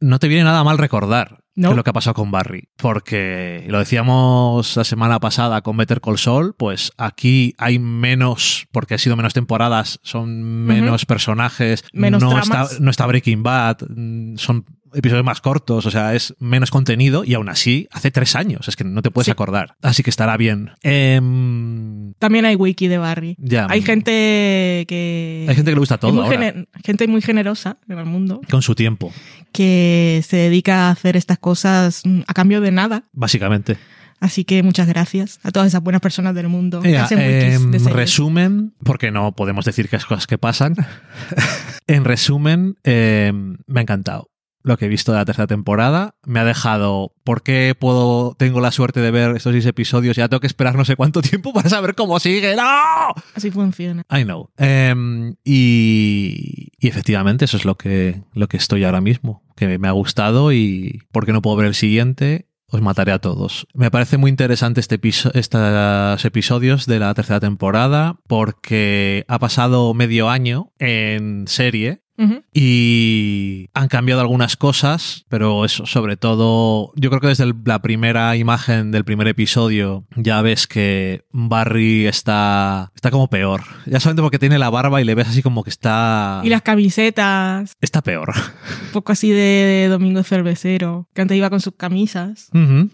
no 0.00 0.18
te 0.18 0.28
viene 0.28 0.44
nada 0.44 0.62
mal 0.64 0.78
recordar 0.78 1.40
No. 1.54 1.72
lo 1.74 1.82
que 1.84 1.90
ha 1.90 1.92
pasado 1.92 2.14
con 2.14 2.30
Barry. 2.30 2.68
Porque 2.76 3.64
lo 3.68 3.78
decíamos 3.78 4.76
la 4.76 4.84
semana 4.84 5.18
pasada 5.20 5.62
con 5.62 5.76
Better 5.76 6.00
Call 6.00 6.18
Saul, 6.18 6.54
pues 6.56 6.92
aquí 6.98 7.54
hay 7.58 7.78
menos, 7.78 8.66
porque 8.72 8.94
ha 8.94 8.98
sido 8.98 9.16
menos 9.16 9.34
temporadas, 9.34 9.98
son 10.02 10.42
menos 10.42 11.06
personajes, 11.06 11.84
Menos 11.92 12.22
no, 12.22 12.30
tramas. 12.30 12.70
está, 12.72 12.82
no 12.84 12.90
está 12.90 13.06
Breaking 13.06 13.42
Bad, 13.42 13.78
mm, 13.88 14.36
son 14.36 14.64
episodios 14.94 15.24
más 15.24 15.40
cortos, 15.40 15.86
o 15.86 15.90
sea, 15.90 16.14
es 16.14 16.34
menos 16.38 16.70
contenido 16.70 17.24
y 17.24 17.34
aún 17.34 17.48
así 17.48 17.86
hace 17.90 18.10
tres 18.10 18.34
años, 18.36 18.68
es 18.68 18.76
que 18.76 18.84
no 18.84 19.02
te 19.02 19.10
puedes 19.10 19.26
Sí. 19.26 19.30
acordar. 19.32 19.76
Así 19.82 20.02
que 20.02 20.10
estará 20.10 20.36
bien. 20.36 20.70
Em, 20.82 22.12
También 22.18 22.44
hay 22.44 22.56
wiki 22.56 22.88
de 22.88 22.98
Barry. 22.98 23.36
ya. 23.38 23.66
Hay 23.70 23.82
gente 23.82 24.84
que... 24.88 25.46
Hay 25.48 25.54
gente 25.54 25.70
que 25.70 25.74
le 25.74 25.80
gusta 25.80 25.98
todo 25.98 26.12
muy 26.12 26.22
ahora, 26.24 26.54
gente 26.84 27.06
muy 27.08 27.22
generosa 27.22 27.78
en 27.88 27.98
el 27.98 28.06
mundo 28.06 28.40
con 28.50 28.62
su 28.62 28.74
tiempo, 28.74 29.12
que 29.52 30.22
se 30.26 30.36
dedica 30.36 30.88
a 30.88 30.90
hacer 30.90 31.16
estas 31.16 31.38
cosas 31.38 32.02
mm, 32.04 32.20
a 32.26 32.34
cambio 32.34 32.60
de 32.60 32.70
nada. 32.70 33.04
básicamente. 33.12 33.76
Así 34.18 34.44
que 34.44 34.62
muchas 34.62 34.88
gracias 34.88 35.38
a 35.42 35.50
todas 35.50 35.68
esas 35.68 35.82
buenas 35.82 36.00
personas 36.00 36.34
del 36.34 36.48
mundo 36.48 36.80
que 36.80 36.92
Ya, 36.92 37.04
hacen 37.04 37.18
wikis 37.18 37.54
em, 37.60 37.70
de 37.70 37.90
resumen, 37.90 38.72
porque 38.82 39.10
no 39.10 39.32
podemos 39.32 39.66
decir 39.66 39.90
que 39.90 39.96
es 39.96 40.06
cosas 40.06 40.26
que 40.26 40.38
pasan. 40.38 40.74
en 41.86 42.04
resumen, 42.04 42.76
em, 42.82 43.58
me 43.66 43.80
ha 43.80 43.82
encantado 43.82 44.30
lo 44.66 44.76
que 44.76 44.86
he 44.86 44.88
visto 44.88 45.12
de 45.12 45.18
la 45.18 45.24
tercera 45.24 45.46
temporada. 45.46 46.16
Me 46.24 46.40
ha 46.40 46.44
dejado. 46.44 47.14
¿Por 47.24 47.42
qué 47.42 47.74
puedo, 47.78 48.34
tengo 48.36 48.60
la 48.60 48.72
suerte 48.72 49.00
de 49.00 49.10
ver 49.12 49.36
estos 49.36 49.52
seis 49.52 49.64
episodios? 49.66 50.16
Ya 50.16 50.28
tengo 50.28 50.40
que 50.40 50.46
esperar 50.48 50.74
no 50.74 50.84
sé 50.84 50.96
cuánto 50.96 51.22
tiempo 51.22 51.52
para 51.52 51.68
saber 51.68 51.94
cómo 51.94 52.18
sigue. 52.18 52.56
¡No! 52.56 52.62
Así 53.34 53.50
funciona. 53.50 54.02
I 54.10 54.24
know. 54.24 54.50
Em, 54.58 55.36
y, 55.44 56.68
y 56.78 56.88
efectivamente, 56.88 57.44
eso 57.44 57.56
es 57.56 57.64
lo 57.64 57.76
que, 57.76 58.22
lo 58.32 58.48
que 58.48 58.56
estoy 58.56 58.84
ahora 58.84 59.00
mismo. 59.00 59.42
Que 59.56 59.78
me 59.78 59.88
ha 59.88 59.92
gustado 59.92 60.52
y 60.52 61.02
porque 61.12 61.32
no 61.32 61.42
puedo 61.42 61.56
ver 61.56 61.66
el 61.68 61.74
siguiente, 61.74 62.48
os 62.68 62.82
mataré 62.82 63.12
a 63.12 63.20
todos. 63.20 63.66
Me 63.72 63.90
parece 63.90 64.16
muy 64.18 64.28
interesante 64.30 64.80
este 64.80 64.96
episo- 65.00 65.30
estos 65.34 66.24
episodios 66.24 66.86
de 66.86 66.98
la 66.98 67.14
tercera 67.14 67.40
temporada 67.40 68.18
porque 68.26 69.24
ha 69.28 69.38
pasado 69.38 69.94
medio 69.94 70.28
año 70.28 70.72
en 70.78 71.46
serie 71.46 72.02
Y 72.52 73.68
han 73.74 73.88
cambiado 73.88 74.20
algunas 74.20 74.56
cosas, 74.56 75.24
pero 75.28 75.64
eso, 75.64 75.86
sobre 75.86 76.16
todo, 76.16 76.92
yo 76.96 77.10
creo 77.10 77.20
que 77.20 77.28
desde 77.28 77.44
el- 77.44 77.54
la 77.64 77.80
primera 77.82 78.36
imagen 78.36 78.90
del 78.90 79.04
primer 79.04 79.28
episodio 79.28 80.04
ya 80.16 80.40
ves 80.42 80.66
que 80.66 81.24
Barry 81.32 82.06
está, 82.06 82.90
está 82.94 83.10
como 83.10 83.28
peor. 83.28 83.62
Ya 83.86 84.00
solamente 84.00 84.22
porque 84.22 84.38
tiene 84.38 84.58
la 84.58 84.70
barba 84.70 85.00
y 85.00 85.04
le 85.04 85.14
ves 85.14 85.28
así 85.28 85.42
como 85.42 85.62
que 85.62 85.70
está... 85.70 86.40
Y 86.44 86.48
las 86.48 86.62
camisetas, 86.62 87.74
Está 87.80 88.02
peor. 88.02 88.30
un 88.86 88.92
poco 88.92 89.12
así 89.12 89.30
de, 89.30 89.36
de 89.36 89.88
Domingo 89.88 90.22
Cervecero, 90.22 91.08
que 91.14 91.22
antes 91.22 91.36
iba 91.36 91.50
con 91.50 91.60
sus 91.60 91.74
camisas, 91.76 92.48
Ujú. 92.54 92.90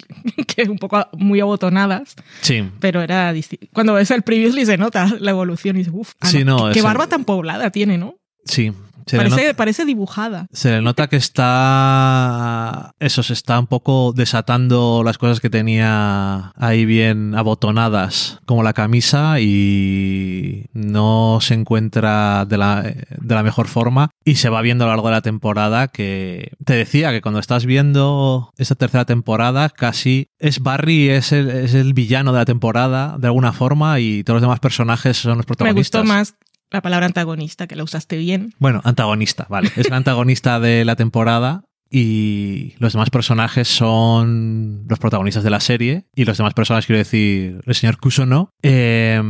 que 0.46 0.68
un 0.68 0.78
poco 0.78 1.06
muy 1.12 1.40
abotonadas, 1.40 2.14
Sí. 2.40 2.68
pero 2.80 3.00
era 3.02 3.32
distinto. 3.32 3.66
Cuando 3.72 3.94
ves 3.94 4.10
el 4.10 4.22
previously 4.22 4.66
se 4.66 4.76
nota 4.76 5.08
la 5.20 5.30
evolución 5.30 5.76
y 5.76 5.80
dices, 5.80 5.94
uff, 5.96 6.12
Sí, 6.22 6.44
no, 6.44 6.70
qué, 6.72 6.80
el- 6.80 6.84
barba 6.84 7.06
tan 7.06 7.24
poblada 7.24 7.70
tiene, 7.70 7.98
¿no? 7.98 8.16
Sí. 8.44 8.72
Se 9.06 9.16
Parece, 9.16 9.36
nota- 9.46 9.56
parece 9.56 9.84
dibujada. 9.84 10.46
Se 10.52 10.70
le 10.70 10.82
nota 10.82 11.08
que 11.08 11.16
está. 11.16 12.94
Eso, 13.00 13.22
se 13.22 13.32
está 13.32 13.58
un 13.58 13.66
poco 13.66 14.12
desatando 14.14 15.02
las 15.04 15.18
cosas 15.18 15.40
que 15.40 15.50
tenía 15.50 16.52
ahí 16.56 16.84
bien 16.84 17.34
abotonadas, 17.34 18.40
como 18.46 18.62
la 18.62 18.72
camisa, 18.72 19.40
y 19.40 20.66
no 20.72 21.38
se 21.40 21.54
encuentra 21.54 22.44
de 22.46 22.58
la, 22.58 22.82
de 22.82 23.34
la 23.34 23.42
mejor 23.42 23.68
forma. 23.68 24.10
Y 24.24 24.36
se 24.36 24.48
va 24.48 24.62
viendo 24.62 24.84
a 24.84 24.88
lo 24.88 24.92
largo 24.94 25.08
de 25.08 25.14
la 25.14 25.22
temporada 25.22 25.88
que. 25.88 26.52
Te 26.64 26.74
decía 26.74 27.10
que 27.10 27.20
cuando 27.22 27.40
estás 27.40 27.66
viendo 27.66 28.52
esta 28.58 28.74
tercera 28.74 29.04
temporada, 29.04 29.68
casi 29.68 30.28
es 30.38 30.60
Barry, 30.60 31.08
es 31.10 31.32
el, 31.32 31.50
es 31.50 31.74
el 31.74 31.94
villano 31.94 32.32
de 32.32 32.38
la 32.38 32.44
temporada, 32.44 33.16
de 33.18 33.26
alguna 33.28 33.52
forma, 33.52 33.98
y 34.00 34.24
todos 34.24 34.36
los 34.36 34.42
demás 34.42 34.60
personajes 34.60 35.16
son 35.16 35.32
los 35.38 35.38
Me 35.38 35.44
protagonistas. 35.44 36.02
gustó 36.02 36.12
más 36.14 36.34
la 36.72 36.82
palabra 36.82 37.06
antagonista, 37.06 37.66
que 37.66 37.76
la 37.76 37.84
usaste 37.84 38.16
bien. 38.16 38.54
Bueno, 38.58 38.80
antagonista, 38.84 39.46
vale. 39.48 39.70
Es 39.76 39.86
el 39.86 39.92
antagonista 39.92 40.60
de 40.60 40.84
la 40.84 40.96
temporada 40.96 41.64
y 41.94 42.74
los 42.78 42.94
demás 42.94 43.10
personajes 43.10 43.68
son 43.68 44.86
los 44.88 44.98
protagonistas 44.98 45.44
de 45.44 45.50
la 45.50 45.60
serie 45.60 46.06
y 46.14 46.24
los 46.24 46.38
demás 46.38 46.54
personajes, 46.54 46.86
quiero 46.86 46.98
decir, 46.98 47.60
el 47.66 47.74
señor 47.74 47.98
Kusono. 47.98 48.50
Eh, 48.62 49.20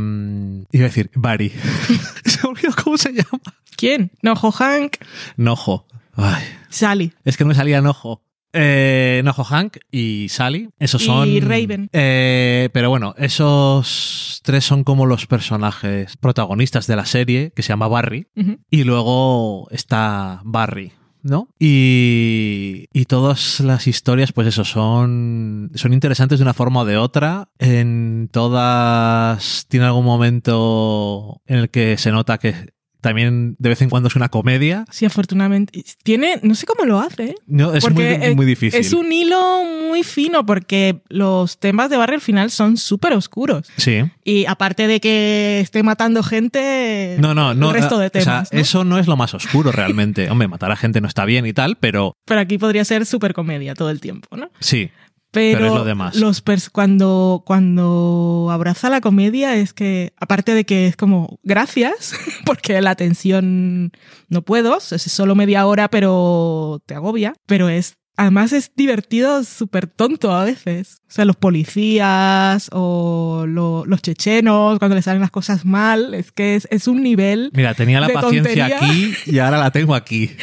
iba 0.71 0.85
a 0.85 0.87
decir, 0.87 1.11
Barry. 1.15 1.49
Se 2.25 2.41
me 2.43 2.49
olvidó 2.49 2.73
cómo 2.81 2.97
se 2.97 3.11
llama. 3.11 3.41
¿Quién? 3.75 4.11
Nojo 4.21 4.51
Hank, 4.51 4.95
Nojo. 5.35 5.87
Ay, 6.13 6.43
Sally. 6.69 7.11
es 7.25 7.35
que 7.37 7.43
no 7.43 7.49
me 7.49 7.55
salía 7.55 7.81
Nojo. 7.81 8.23
Eh, 8.53 9.21
Nojo 9.25 9.43
Hank 9.43 9.77
y 9.91 10.27
Sally. 10.29 10.69
Esos 10.79 11.01
Y 11.01 11.05
son. 11.05 11.41
Raven. 11.41 11.89
Eh, 11.91 12.69
pero 12.71 12.89
bueno, 12.89 13.15
esos 13.17 14.41
tres 14.43 14.63
son 14.63 14.83
como 14.83 15.05
los 15.05 15.25
personajes 15.25 16.15
protagonistas 16.17 16.87
de 16.87 16.95
la 16.95 17.05
serie, 17.05 17.51
que 17.55 17.63
se 17.63 17.69
llama 17.69 17.87
Barry. 17.87 18.27
Y 18.69 18.83
luego 18.83 19.67
está 19.71 20.41
Barry, 20.43 20.91
¿no? 21.23 21.49
Y, 21.59 22.85
y 22.93 23.05
todas 23.05 23.59
las 23.59 23.87
historias, 23.87 24.31
pues 24.31 24.47
eso, 24.47 24.63
son, 24.65 25.71
son 25.73 25.93
interesantes 25.93 26.39
de 26.39 26.43
una 26.43 26.53
forma 26.53 26.81
o 26.81 26.85
de 26.85 26.97
otra. 26.97 27.49
En 27.57 28.29
todas 28.31 29.65
tiene 29.67 29.87
algún 29.87 30.05
momento 30.05 31.41
en 31.47 31.57
el 31.57 31.69
que 31.69 31.97
se 31.97 32.11
nota 32.11 32.37
que 32.37 32.73
también 33.03 33.55
de 33.59 33.69
vez 33.69 33.81
en 33.83 33.89
cuando 33.91 34.07
es 34.07 34.15
una 34.15 34.29
comedia. 34.29 34.85
Sí, 34.89 35.05
afortunadamente. 35.05 35.83
Tiene, 36.01 36.39
no 36.41 36.55
sé 36.55 36.65
cómo 36.65 36.85
lo 36.85 36.99
hace, 36.99 37.23
¿eh? 37.25 37.35
No, 37.45 37.73
es 37.75 37.87
muy, 37.91 38.03
es- 38.05 38.35
muy 38.35 38.45
difícil. 38.47 38.79
Es 38.79 38.93
un 38.93 39.11
hilo 39.11 39.63
muy 39.87 40.01
fino 40.03 40.43
porque 40.45 41.01
los 41.09 41.59
temas 41.59 41.91
de 41.91 41.97
Barry 41.97 42.15
al 42.15 42.21
final 42.21 42.49
son 42.49 42.77
súper 42.77 43.13
oscuros. 43.13 43.67
Sí. 43.77 43.99
Y 44.23 44.45
aparte 44.47 44.87
de 44.87 44.99
que 44.99 45.59
esté 45.59 45.83
matando 45.83 46.23
gente, 46.23 47.17
No, 47.19 47.33
no, 47.35 47.53
no. 47.53 47.67
el 47.67 47.73
resto 47.75 47.99
de 47.99 48.07
o 48.07 48.09
sea, 48.11 48.21
temas. 48.21 48.53
¿no? 48.53 48.59
Eso 48.59 48.83
no 48.83 48.97
es 48.97 49.05
lo 49.07 49.17
más 49.17 49.33
oscuro 49.33 49.71
realmente. 49.71 50.29
Hombre, 50.31 50.47
matar 50.47 50.71
a 50.71 50.75
gente 50.75 51.01
no 51.01 51.07
está 51.07 51.25
bien 51.25 51.45
y 51.45 51.53
tal, 51.53 51.75
pero 51.77 52.15
Pero 52.25 52.39
aquí 52.41 52.57
podría 52.57 52.85
ser 52.85 53.05
súper 53.05 53.33
comedia 53.33 53.75
todo 53.75 53.89
el 53.89 53.99
tiempo, 53.99 54.35
¿no? 54.37 54.49
sí. 54.59 54.89
Pero, 55.33 55.57
Pero 55.57 55.67
es 55.67 55.73
lo 55.79 55.83
demás. 55.83 56.15
Los 56.15 56.45
pers- 56.45 56.69
cuando, 56.71 57.43
cuando 57.45 58.49
abraza 58.51 58.89
la 58.89 59.01
comedia 59.01 59.55
es 59.55 59.73
que, 59.73 60.13
aparte 60.17 60.53
de 60.53 60.63
que 60.63 60.85
es 60.87 60.95
como, 60.95 61.39
gracias, 61.43 62.13
porque 62.45 62.79
la 62.81 62.91
atención 62.91 63.91
no 64.29 64.41
puedo, 64.43 64.77
es 64.77 65.01
solo 65.01 65.33
media 65.35 65.65
hora, 65.65 65.89
pero 65.89 66.81
te 66.85 66.93
agobia, 66.93 67.33
pero 67.47 67.67
es, 67.67 67.97
además 68.15 68.53
es 68.53 68.71
divertido, 68.75 69.43
súper 69.43 69.87
tonto 69.87 70.31
a 70.31 70.43
veces. 70.45 70.97
O 71.09 71.11
sea, 71.11 71.25
los 71.25 71.35
policías 71.35 72.69
o 72.71 73.45
lo- 73.47 73.85
los 73.85 74.01
chechenos, 74.01 74.77
cuando 74.79 74.95
le 74.95 75.01
salen 75.01 75.21
las 75.21 75.31
cosas 75.31 75.65
mal, 75.65 76.13
es 76.13 76.31
que 76.31 76.55
es, 76.55 76.67
es 76.71 76.87
un 76.87 77.01
nivel, 77.01 77.49
Mira, 77.53 77.73
tenía 77.73 77.99
la 77.99 78.07
De 78.07 78.13
paciencia 78.13 78.69
tontería. 78.69 78.77
aquí 78.77 79.13
y 79.25 79.39
ahora 79.39 79.57
la 79.57 79.71
tengo 79.71 79.95
aquí. 79.95 80.29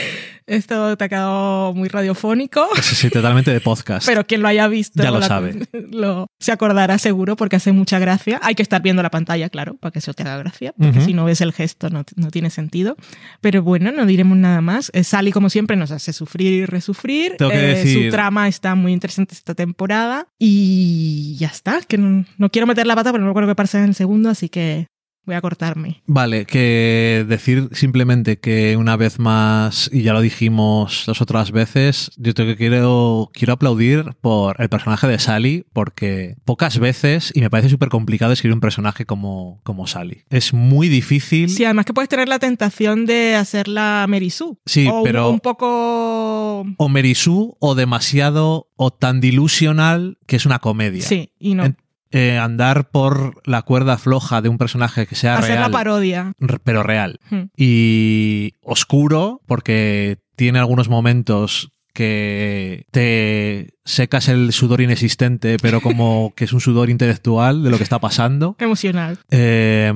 esto 0.54 0.96
te 0.96 1.04
ha 1.04 1.08
quedado 1.08 1.74
muy 1.74 1.88
radiofónico. 1.88 2.68
Sí, 2.82 2.94
sí, 2.96 3.10
totalmente 3.10 3.52
de 3.52 3.60
podcast. 3.60 4.06
Pero 4.06 4.26
quien 4.26 4.42
lo 4.42 4.48
haya 4.48 4.66
visto 4.68 5.02
Ya 5.02 5.10
lo 5.10 5.20
la- 5.20 5.26
sabe. 5.28 5.66
lo- 5.90 6.26
se 6.40 6.52
acordará 6.52 6.98
seguro 6.98 7.36
porque 7.36 7.56
hace 7.56 7.72
mucha 7.72 7.98
gracia. 7.98 8.40
Hay 8.42 8.54
que 8.54 8.62
estar 8.62 8.82
viendo 8.82 9.02
la 9.02 9.10
pantalla, 9.10 9.48
claro, 9.48 9.76
para 9.76 9.92
que 9.92 9.98
eso 10.00 10.12
te 10.14 10.22
haga 10.22 10.38
gracia, 10.38 10.74
porque 10.78 11.00
si 11.02 11.12
no 11.14 11.24
ves 11.24 11.40
el 11.40 11.52
gesto 11.52 11.88
no, 11.90 12.04
no 12.16 12.30
tiene 12.30 12.50
sentido. 12.50 12.96
Pero 13.40 13.62
bueno, 13.62 13.92
no 13.92 14.06
diremos 14.06 14.36
nada 14.38 14.60
más. 14.60 14.90
Eh, 14.94 15.04
Sally, 15.04 15.30
como 15.32 15.50
siempre, 15.50 15.76
nos 15.76 15.90
hace 15.90 16.12
sufrir 16.12 16.52
y 16.52 16.64
resufrir. 16.66 17.36
Tengo 17.38 17.50
que 17.50 17.58
Eh, 17.72 17.74
decir- 17.76 18.04
Su 18.06 18.10
trama 18.10 18.48
está 18.48 18.74
muy 18.74 18.92
interesante 18.92 19.34
esta 19.34 19.54
temporada 19.54 20.26
y 20.38 21.36
ya 21.38 21.48
está. 21.48 21.80
Que 21.86 21.98
no, 21.98 22.24
no 22.38 22.50
quiero 22.50 22.66
meter 22.66 22.86
la 22.86 22.96
pata, 22.96 23.12
pero 23.12 23.22
no 23.22 23.28
recuerdo 23.30 23.50
qué 23.50 23.54
pasa 23.54 23.78
en 23.78 23.84
el 23.84 23.94
segundo, 23.94 24.30
así 24.30 24.48
que 24.48 24.86
voy 25.26 25.34
a 25.36 25.40
cortarme. 25.40 26.02
Vale, 26.06 26.44
que 26.46 27.24
decir 27.28 27.68
simplemente 27.72 28.38
que 28.40 28.76
una 28.76 28.96
vez 28.96 29.18
más, 29.18 29.88
y 29.92 30.02
ya 30.02 30.12
lo 30.12 30.20
dijimos 30.20 31.04
las 31.06 31.20
otras 31.20 31.52
veces, 31.52 32.10
yo 32.16 32.34
tengo 32.34 32.50
que 32.50 32.56
quiero, 32.56 33.30
quiero 33.32 33.52
aplaudir 33.52 34.14
por 34.20 34.60
el 34.60 34.68
personaje 34.68 35.06
de 35.06 35.18
Sally, 35.18 35.64
porque 35.72 36.34
pocas 36.44 36.78
veces, 36.78 37.32
y 37.34 37.40
me 37.40 37.50
parece 37.50 37.68
súper 37.68 37.88
complicado 37.90 38.32
escribir 38.32 38.54
un 38.54 38.60
personaje 38.60 39.06
como, 39.06 39.60
como 39.62 39.86
Sally. 39.86 40.24
Es 40.30 40.52
muy 40.52 40.88
difícil. 40.88 41.48
Sí, 41.48 41.64
además 41.64 41.84
que 41.84 41.92
puedes 41.94 42.08
tener 42.08 42.28
la 42.28 42.38
tentación 42.38 43.06
de 43.06 43.34
hacerla 43.36 44.06
Sue. 44.30 44.56
Sí, 44.66 44.86
o 44.88 44.98
un- 44.98 45.04
pero- 45.04 45.30
Un, 45.30 45.40
poco... 45.40 46.64
O 46.76 46.88
Merisú, 46.88 47.56
o 47.60 47.74
demasiado, 47.74 48.68
o 48.76 48.90
tan 48.90 49.20
delusional 49.20 50.18
que 50.26 50.36
es 50.36 50.46
una 50.46 50.58
comedia. 50.58 51.02
Sí, 51.02 51.32
y 51.38 51.54
no. 51.54 51.64
En- 51.64 51.76
Eh, 52.12 52.38
andar 52.38 52.90
por 52.90 53.40
la 53.46 53.62
cuerda 53.62 53.96
floja 53.96 54.42
de 54.42 54.48
un 54.48 54.58
personaje 54.58 55.06
que 55.06 55.14
sea 55.14 55.36
Hacer 55.36 55.50
la 55.50 55.56
real, 55.56 55.70
parodia. 55.70 56.32
pero 56.64 56.82
real. 56.82 57.20
Hmm. 57.30 57.44
y 57.56 58.54
oscuro 58.62 59.40
porque 59.46 60.18
tiene 60.34 60.58
algunos 60.58 60.88
momentos 60.88 61.70
que 61.92 62.84
te 62.90 63.74
secas 63.84 64.28
el 64.28 64.52
sudor 64.52 64.80
inexistente, 64.80 65.56
pero 65.60 65.80
como 65.80 66.32
que 66.36 66.44
es 66.44 66.52
un 66.52 66.60
sudor 66.60 66.90
intelectual 66.90 67.62
de 67.62 67.70
lo 67.70 67.76
que 67.76 67.82
está 67.84 67.98
pasando. 67.98 68.56
Emocional. 68.58 69.18
Eh, 69.30 69.92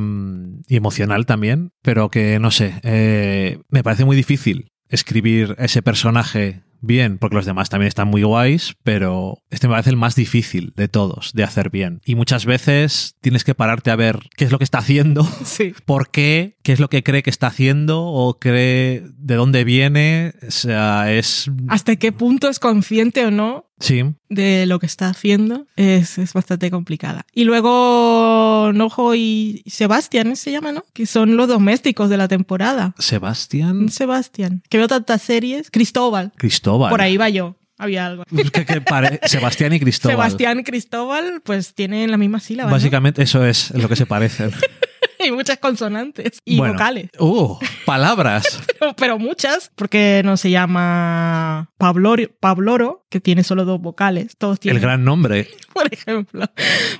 y 0.68 0.76
emocional 0.76 1.26
también, 1.26 1.70
pero 1.82 2.10
que 2.10 2.38
no 2.38 2.50
sé, 2.50 2.74
eh, 2.82 3.58
me 3.70 3.82
parece 3.82 4.04
muy 4.04 4.16
difícil 4.16 4.70
escribir 4.88 5.56
ese 5.58 5.82
personaje 5.82 6.62
bien, 6.86 7.18
porque 7.18 7.36
los 7.36 7.46
demás 7.46 7.68
también 7.70 7.88
están 7.88 8.08
muy 8.08 8.22
guays, 8.22 8.74
pero 8.82 9.42
este 9.50 9.68
me 9.68 9.72
parece 9.74 9.90
el 9.90 9.96
más 9.96 10.14
difícil 10.14 10.72
de 10.76 10.88
todos 10.88 11.32
de 11.34 11.44
hacer 11.44 11.70
bien. 11.70 12.00
Y 12.04 12.14
muchas 12.14 12.46
veces 12.46 13.16
tienes 13.20 13.44
que 13.44 13.54
pararte 13.54 13.90
a 13.90 13.96
ver 13.96 14.20
qué 14.36 14.44
es 14.44 14.52
lo 14.52 14.58
que 14.58 14.64
está 14.64 14.78
haciendo 14.78 15.24
Sí. 15.44 15.74
por 15.84 16.10
qué, 16.10 16.56
qué 16.62 16.72
es 16.72 16.80
lo 16.80 16.88
que 16.88 17.02
cree 17.02 17.22
que 17.22 17.30
está 17.30 17.48
haciendo 17.48 18.04
o 18.04 18.38
cree 18.38 19.02
de 19.16 19.34
dónde 19.34 19.64
viene. 19.64 20.34
O 20.46 20.50
sea, 20.50 21.12
es... 21.12 21.50
Hasta 21.68 21.96
qué 21.96 22.12
punto 22.12 22.48
es 22.48 22.58
consciente 22.58 23.24
o 23.26 23.30
no 23.30 23.66
Sí, 23.80 24.02
de 24.28 24.66
lo 24.66 24.78
que 24.78 24.86
está 24.86 25.08
haciendo 25.08 25.66
es, 25.76 26.16
es 26.18 26.32
bastante 26.32 26.70
complicada. 26.70 27.26
Y 27.34 27.44
luego 27.44 28.70
Nojo 28.72 29.14
y 29.14 29.62
Sebastián 29.66 30.36
se 30.36 30.52
llama, 30.52 30.72
¿no? 30.72 30.84
Que 30.92 31.06
son 31.06 31.36
los 31.36 31.48
domésticos 31.48 32.08
de 32.08 32.16
la 32.16 32.28
temporada. 32.28 32.94
Sebastián 32.98 33.88
Sebastián, 33.88 34.62
que 34.68 34.78
veo 34.78 34.88
tantas 34.88 35.22
series. 35.22 35.70
Cristóbal, 35.70 36.32
Cristóbal. 36.36 36.90
por 36.90 37.00
ahí 37.00 37.16
va 37.16 37.28
yo. 37.28 37.56
Había 37.76 38.06
algo. 38.06 38.22
Es 38.36 38.50
que- 38.52 38.64
que 38.64 38.80
pare- 38.80 39.18
Sebastián 39.24 39.72
y 39.72 39.80
Cristóbal. 39.80 40.16
Sebastián 40.16 40.60
y 40.60 40.64
Cristóbal, 40.64 41.42
pues 41.44 41.74
tienen 41.74 42.10
la 42.10 42.16
misma 42.16 42.38
sílaba. 42.38 42.70
¿no? 42.70 42.76
Básicamente 42.76 43.22
eso 43.22 43.44
es 43.44 43.72
lo 43.72 43.88
que 43.88 43.96
se 43.96 44.06
parecen. 44.06 44.52
y 45.26 45.30
muchas 45.32 45.58
consonantes 45.58 46.38
y 46.44 46.58
Bueno. 46.58 46.74
vocales. 46.74 47.10
Uh, 47.18 47.56
palabras. 47.86 48.60
Pero, 48.78 48.96
pero 48.96 49.18
muchas, 49.18 49.70
porque 49.76 50.20
no 50.24 50.36
se 50.36 50.50
llama 50.50 51.70
Pabloro, 51.78 52.24
Pabloro, 52.40 53.06
que 53.10 53.20
tiene 53.20 53.42
solo 53.44 53.64
dos 53.64 53.80
vocales. 53.80 54.36
Todos 54.36 54.56
El 54.56 54.60
tienen, 54.60 54.82
gran 54.82 55.04
nombre. 55.04 55.48
por 55.72 55.92
ejemplo. 55.92 56.44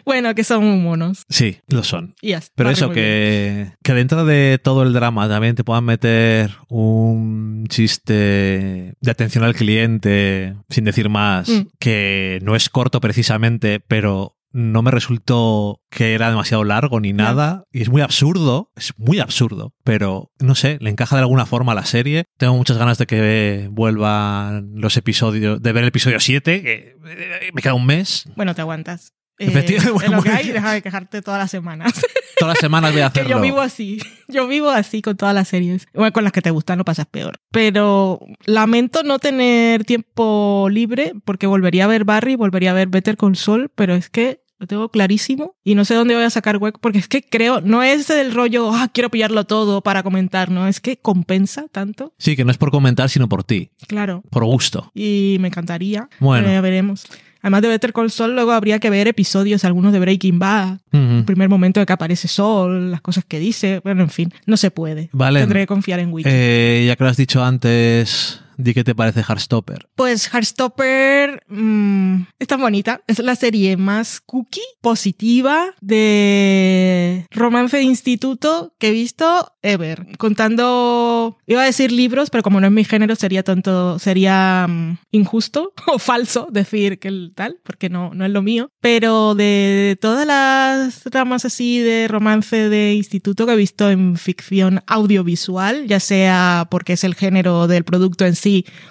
Bueno, 0.05 0.35
que 0.35 0.45
son 0.45 0.65
muy 0.65 0.79
monos. 0.79 1.25
Sí, 1.29 1.59
lo 1.69 1.83
son. 1.85 2.15
Y. 2.23 2.35
Pero 2.55 2.71
eso, 2.71 2.91
que, 2.91 3.73
que 3.83 3.93
dentro 3.93 4.25
de 4.25 4.59
todo 4.63 4.83
el 4.83 4.93
drama 4.93 5.29
también 5.29 5.55
te 5.57 5.65
puedan 5.65 5.85
meter 5.85 6.51
un 6.69 7.67
chiste 7.69 8.95
de 9.01 9.11
atención 9.11 9.45
al 9.45 9.55
cliente, 9.55 10.55
sin 10.71 10.85
decir 10.85 11.09
más, 11.09 11.49
Mm. 11.49 11.67
que 11.79 12.39
no 12.43 12.57
es 12.57 12.69
corto 12.69 13.01
precisamente, 13.01 13.81
pero 13.81 14.34
no 14.55 14.83
me 14.83 14.93
resultó 14.93 15.81
que 15.91 16.15
era 16.15 16.31
demasiado 16.31 16.63
largo 16.63 17.01
ni 17.01 17.13
nada. 17.13 17.65
Y 17.73 17.83
es 17.83 17.91
muy 17.91 18.03
absurdo, 18.03 18.71
es 18.77 18.95
muy 18.97 19.19
absurdo, 19.19 19.75
pero 19.83 20.31
no 20.39 20.55
sé, 20.55 20.79
le 20.81 20.91
encaja 20.91 21.17
de 21.17 21.23
alguna 21.23 21.45
forma 21.45 21.73
a 21.73 21.75
la 21.75 21.85
serie. 21.85 22.25
Tengo 22.39 22.57
muchas 22.57 22.79
ganas 22.79 22.97
de 22.97 23.07
que 23.07 23.69
vuelvan 23.73 24.71
los 24.77 24.97
episodios, 24.97 25.61
de 25.61 25.73
ver 25.73 25.83
el 25.83 25.89
episodio 25.89 26.21
7, 26.21 26.63
que 26.63 26.97
eh, 27.05 27.51
me 27.53 27.63
queda 27.63 27.75
un 27.75 27.85
mes. 27.85 28.29
Bueno, 28.37 28.55
te 28.55 28.61
aguantas. 28.61 29.13
Eh, 29.41 29.51
es 29.67 30.11
lo 30.11 30.23
que 30.23 30.31
hay, 30.31 30.53
deja 30.53 30.73
de 30.73 30.83
quejarte 30.83 31.21
todas 31.21 31.41
las 31.41 31.51
semanas. 31.51 31.93
Todas 32.37 32.55
las 32.55 32.61
semanas 32.61 32.91
voy 32.91 33.01
a 33.01 33.11
que 33.13 33.21
hacerlo. 33.21 33.37
yo 33.37 33.43
vivo 33.43 33.61
así. 33.61 34.01
Yo 34.27 34.49
vivo 34.49 34.69
así 34.69 35.03
con 35.03 35.17
todas 35.17 35.37
las 35.37 35.47
series. 35.47 35.87
Bueno, 35.95 36.13
con 36.13 36.25
las 36.25 36.33
que 36.33 36.43
te 36.43 36.51
gustan 36.51 36.79
no 36.79 36.85
pasas 36.85 37.07
peor. 37.07 37.37
Pero 37.53 38.19
lamento 38.45 39.05
no 39.05 39.21
tener 39.21 39.85
tiempo 39.85 40.67
libre 40.69 41.13
porque 41.25 41.47
volvería 41.47 41.85
a 41.85 41.87
ver 41.87 42.05
Barry, 42.05 42.35
volvería 42.35 42.73
a 42.73 42.75
ver 42.75 42.89
Better 42.89 43.17
Saul, 43.35 43.71
pero 43.73 43.95
es 43.95 44.11
que 44.11 44.44
lo 44.59 44.67
tengo 44.67 44.89
clarísimo 44.89 45.57
y 45.65 45.75
no 45.75 45.85
sé 45.85 45.95
dónde 45.95 46.15
voy 46.15 46.25
a 46.25 46.31
sacar 46.31 46.57
hueco 46.59 46.81
porque 46.81 46.99
es 46.99 47.09
que 47.09 47.23
creo, 47.23 47.61
no 47.61 47.83
es 47.83 48.07
del 48.09 48.33
rollo, 48.35 48.71
ah, 48.73 48.89
quiero 48.93 49.11
pillarlo 49.11 49.45
todo 49.45 49.81
para 49.83 50.03
comentar, 50.03 50.51
no, 50.51 50.67
es 50.69 50.81
que 50.81 50.97
compensa 50.97 51.67
tanto. 51.71 52.15
Sí, 52.19 52.37
que 52.37 52.45
no 52.45 52.51
es 52.51 52.59
por 52.59 52.71
comentar, 52.71 53.09
sino 53.11 53.29
por 53.29 53.45
ti, 53.45 53.71
Claro. 53.89 54.23
por 54.31 54.45
gusto. 54.45 54.91
Y 54.95 55.37
me 55.41 55.49
encantaría. 55.49 56.09
Bueno. 56.21 56.49
Ya 56.49 56.61
veremos. 56.61 57.05
Además 57.43 57.61
de 57.61 57.69
Better 57.69 57.93
Call 57.93 58.11
Saul, 58.11 58.35
luego 58.35 58.53
habría 58.53 58.79
que 58.79 58.89
ver 58.89 59.07
episodios, 59.07 59.67
algunos 59.67 59.93
de 59.93 60.01
Breaking 60.01 60.39
Bad, 60.39 60.79
el 60.93 61.25
primer 61.27 61.51
momento 61.51 61.79
de 61.79 61.85
que 61.85 61.93
aparece 61.93 62.27
Sol, 62.27 62.91
las 62.91 63.03
cosas 63.03 63.27
que 63.27 63.39
dice, 63.39 63.83
bueno, 63.85 64.03
en 64.03 64.09
fin, 64.09 64.33
no 64.47 64.57
se 64.57 64.71
puede. 64.71 65.11
Vale. 65.13 65.41
Tendré 65.41 65.61
que 65.61 65.67
confiar 65.67 66.01
en 66.01 66.11
Wiki. 66.11 66.27
Eh, 66.33 66.85
ya 66.87 66.97
que 66.97 67.05
lo 67.05 67.11
has 67.11 67.19
dicho 67.19 67.45
antes, 67.45 68.41
di 68.57 68.75
qué 68.75 68.85
te 68.85 68.95
parece 68.95 69.21
Heartstopper. 69.21 69.89
Pues 69.95 70.33
Heartstopper 70.33 71.45
mm, 71.49 72.23
es 72.39 72.49
tan 72.49 72.61
bonita. 72.61 73.03
Es 73.07 73.19
la 73.19 73.37
serie 73.37 73.77
más 73.77 74.21
cookie, 74.21 74.61
positiva 74.81 75.75
de 75.81 77.27
romance 77.31 77.77
de 77.77 77.83
instituto 77.83 78.75
que 78.79 78.89
he 78.89 78.93
visto 78.93 79.53
ever. 79.63 80.17
Contando, 80.19 81.39
iba 81.47 81.63
a 81.63 81.67
decir 81.67 81.93
libros, 81.93 82.31
pero 82.31 82.43
como 82.43 82.61
no 82.61 82.67
es 82.67 82.73
mi 82.73 82.85
género 82.85 83.15
sería 83.17 83.43
tonto, 83.43 83.99
sería 83.99 84.67
mm, 84.69 84.99
injusto 85.11 85.73
o 85.87 85.99
falso 85.99 86.49
decir 86.51 86.99
que 86.99 87.09
el 87.09 87.33
tal, 87.35 87.59
porque 87.65 87.89
no, 87.89 88.13
no 88.15 88.25
es 88.25 88.31
lo 88.31 88.43
mío. 88.43 88.71
Pero 88.81 89.35
de 89.35 89.99
todas 90.01 90.27
las 90.27 91.03
ramas 91.07 91.45
así 91.45 91.79
de 91.79 92.09
romance 92.09 92.69
de 92.69 92.95
instituto 92.95 93.47
que 93.47 93.53
he 93.53 93.57
visto 93.57 93.91
en 93.91 94.17
ficción 94.17 94.83
audiovisual, 94.87 95.87
ya 95.87 96.01
sea 96.01 96.69
porque 96.71 96.95
es 96.95 97.05
el 97.05 97.15
género 97.15 97.67
del 97.67 97.85
producto 97.85 98.27
en 98.27 98.35
sí 98.35 98.44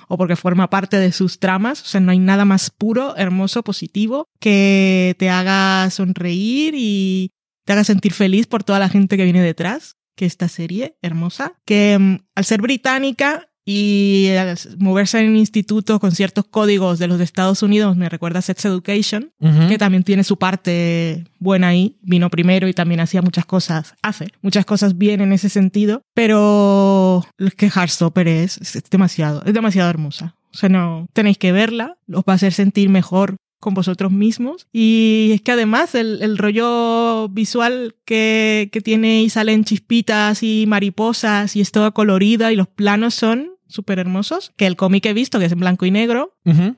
o 0.08 0.18
porque 0.18 0.36
forma 0.36 0.70
parte 0.70 0.98
de 0.98 1.12
sus 1.12 1.39
tramas. 1.39 1.82
O 1.82 1.86
sea, 1.86 2.02
no 2.02 2.12
hay 2.12 2.20
nada 2.20 2.46
más 2.46 2.70
puro, 2.70 3.16
hermoso, 3.18 3.63
positivo 3.63 4.28
que 4.39 5.16
te 5.20 5.30
haga 5.30 5.89
sonreír 5.89 6.74
y 6.78 7.32
te 7.66 7.74
haga 7.74 7.84
sentir 7.84 8.13
feliz 8.13 8.48
por 8.48 8.63
toda 8.63 8.80
la 8.80 8.89
gente 8.89 9.18
que 9.18 9.24
viene 9.24 9.42
detrás 9.42 9.98
que 10.16 10.26
esta 10.26 10.48
serie 10.48 10.98
hermosa, 11.02 11.54
que 11.66 11.98
mm, 12.00 12.18
al 12.36 12.46
ser 12.46 12.62
británica 12.62 13.50
y 13.65 14.30
moverse 14.78 15.19
en 15.19 15.30
un 15.30 15.38
instituto 15.38 15.99
con 15.99 16.12
ciertos 16.12 16.45
códigos 16.45 16.99
de 16.99 17.08
los 17.08 17.17
de 17.17 17.23
Estados 17.23 17.63
Unidos 17.63 17.95
me 17.95 18.10
recuerda 18.10 18.39
a 18.39 18.41
Sex 18.41 18.65
Education, 18.65 19.32
que 19.69 19.78
también 19.78 20.04
tiene 20.04 20.23
su 20.23 20.38
parte 20.38 21.26
buena 21.39 21.69
ahí, 21.69 21.97
vino 22.02 22.30
primero 22.30 22.67
y 22.67 22.73
también 22.73 22.99
hacía 22.99 23.21
muchas 23.21 23.45
cosas, 23.45 23.95
hace 24.02 24.28
muchas 24.41 24.65
cosas 24.65 24.97
bien 24.97 25.21
en 25.21 25.34
ese 25.34 25.49
sentido, 25.49 26.02
pero 26.13 27.26
es 27.38 27.56
que 27.56 27.69
Heartstopper 27.69 28.28
es, 28.28 28.58
es 28.58 28.84
demasiado, 28.89 29.43
es 29.45 29.54
demasiado 29.54 29.89
hermosa. 29.89 30.36
O 30.54 30.58
sea, 30.58 30.69
no, 30.69 31.08
tenéis 31.13 31.38
que 31.38 31.52
verla, 31.52 31.97
os 32.12 32.23
va 32.23 32.34
a 32.34 32.36
hacer 32.36 32.54
sentir 32.54 32.89
mejor 32.89 33.38
con 33.63 33.73
vosotros 33.73 34.12
mismos. 34.12 34.67
Y 34.73 35.32
es 35.34 35.41
que 35.41 35.54
además 35.54 35.95
el, 35.95 36.21
el 36.21 36.38
rollo 36.38 37.30
visual 37.30 37.95
que, 38.06 38.69
que 38.71 38.82
tiene 38.82 39.23
y 39.23 39.30
salen 39.30 39.63
chispitas 39.63 40.43
y 40.43 40.65
mariposas 40.67 41.56
y 41.56 41.62
es 41.62 41.71
toda 41.71 41.91
colorida 41.91 42.52
y 42.52 42.58
los 42.58 42.67
planos 42.67 43.15
son 43.15 43.53
súper 43.74 44.00
hermosos, 44.00 44.52
que 44.56 44.66
el 44.68 44.76
cómic 44.76 45.06
he 45.08 45.14
visto, 45.14 45.40
que 45.40 45.46
es 45.46 45.52
en 45.52 45.60
blanco 45.60 45.86
y 45.86 45.92
negro, 45.92 46.36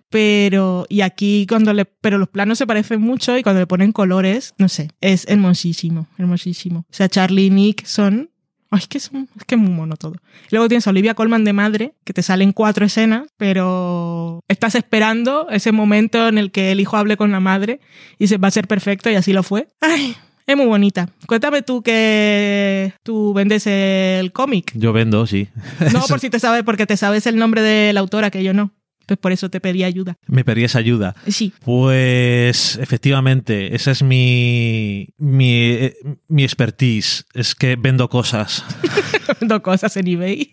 pero 0.09 0.85
y 0.89 1.01
aquí 1.01 1.45
cuando 1.47 1.73
le 1.73 1.85
pero 1.85 2.17
los 2.17 2.29
planos 2.29 2.57
se 2.57 2.67
parecen 2.67 3.01
mucho 3.01 3.37
y 3.37 3.43
cuando 3.43 3.59
le 3.61 3.67
ponen 3.67 3.91
colores 3.91 4.53
no 4.57 4.69
sé 4.69 4.89
es 5.01 5.25
hermosísimo 5.27 6.07
hermosísimo. 6.17 6.79
O 6.89 6.93
sea 6.93 7.09
Charlie 7.09 7.45
y 7.47 7.49
Nick 7.49 7.85
son 7.85 8.29
ay 8.71 8.79
es 8.79 8.87
que 8.87 8.97
es, 8.97 9.09
un- 9.11 9.29
es 9.37 9.45
que 9.45 9.55
es 9.55 9.61
muy 9.61 9.71
mono 9.71 9.95
todo. 9.95 10.15
Luego 10.51 10.67
tienes 10.67 10.85
a 10.87 10.89
Olivia 10.89 11.13
Colman 11.13 11.43
de 11.43 11.53
madre 11.53 11.93
que 12.03 12.13
te 12.13 12.21
salen 12.23 12.51
cuatro 12.51 12.85
escenas 12.85 13.27
pero 13.37 14.41
estás 14.47 14.75
esperando 14.75 15.47
ese 15.49 15.71
momento 15.71 16.27
en 16.27 16.37
el 16.37 16.51
que 16.51 16.71
el 16.71 16.79
hijo 16.79 16.97
hable 16.97 17.17
con 17.17 17.31
la 17.31 17.39
madre 17.39 17.79
y 18.17 18.27
se 18.27 18.37
va 18.37 18.47
a 18.47 18.51
ser 18.51 18.67
perfecto 18.67 19.09
y 19.09 19.15
así 19.15 19.33
lo 19.33 19.43
fue. 19.43 19.67
Ay 19.81 20.15
es 20.47 20.55
muy 20.55 20.65
bonita. 20.65 21.09
Cuéntame 21.25 21.61
tú 21.61 21.81
que 21.81 22.93
tú 23.03 23.33
vendes 23.33 23.65
el 23.67 24.31
cómic. 24.31 24.71
Yo 24.75 24.93
vendo, 24.93 25.25
sí. 25.25 25.49
No, 25.91 26.01
por 26.07 26.19
si 26.19 26.29
te 26.29 26.39
sabes, 26.39 26.63
porque 26.63 26.85
te 26.85 26.97
sabes 26.97 27.25
el 27.25 27.37
nombre 27.37 27.61
de 27.61 27.93
la 27.93 27.99
autora, 27.99 28.29
que 28.29 28.43
yo 28.43 28.53
no. 28.53 28.71
Pues 29.05 29.19
por 29.19 29.31
eso 29.31 29.49
te 29.49 29.61
pedí 29.61 29.83
ayuda. 29.83 30.17
Me 30.25 30.43
pedías 30.43 30.75
ayuda. 30.75 31.15
Sí. 31.27 31.53
Pues 31.63 32.77
efectivamente, 32.81 33.75
esa 33.75 33.91
es 33.91 34.01
mi, 34.01 35.09
mi, 35.17 35.61
eh, 35.61 35.95
mi 36.27 36.43
expertise. 36.43 37.25
Es 37.33 37.53
que 37.53 37.75
vendo 37.75 38.09
cosas. 38.09 38.65
Vendo 39.39 39.61
cosas 39.63 39.97
en 39.97 40.07
eBay. 40.07 40.51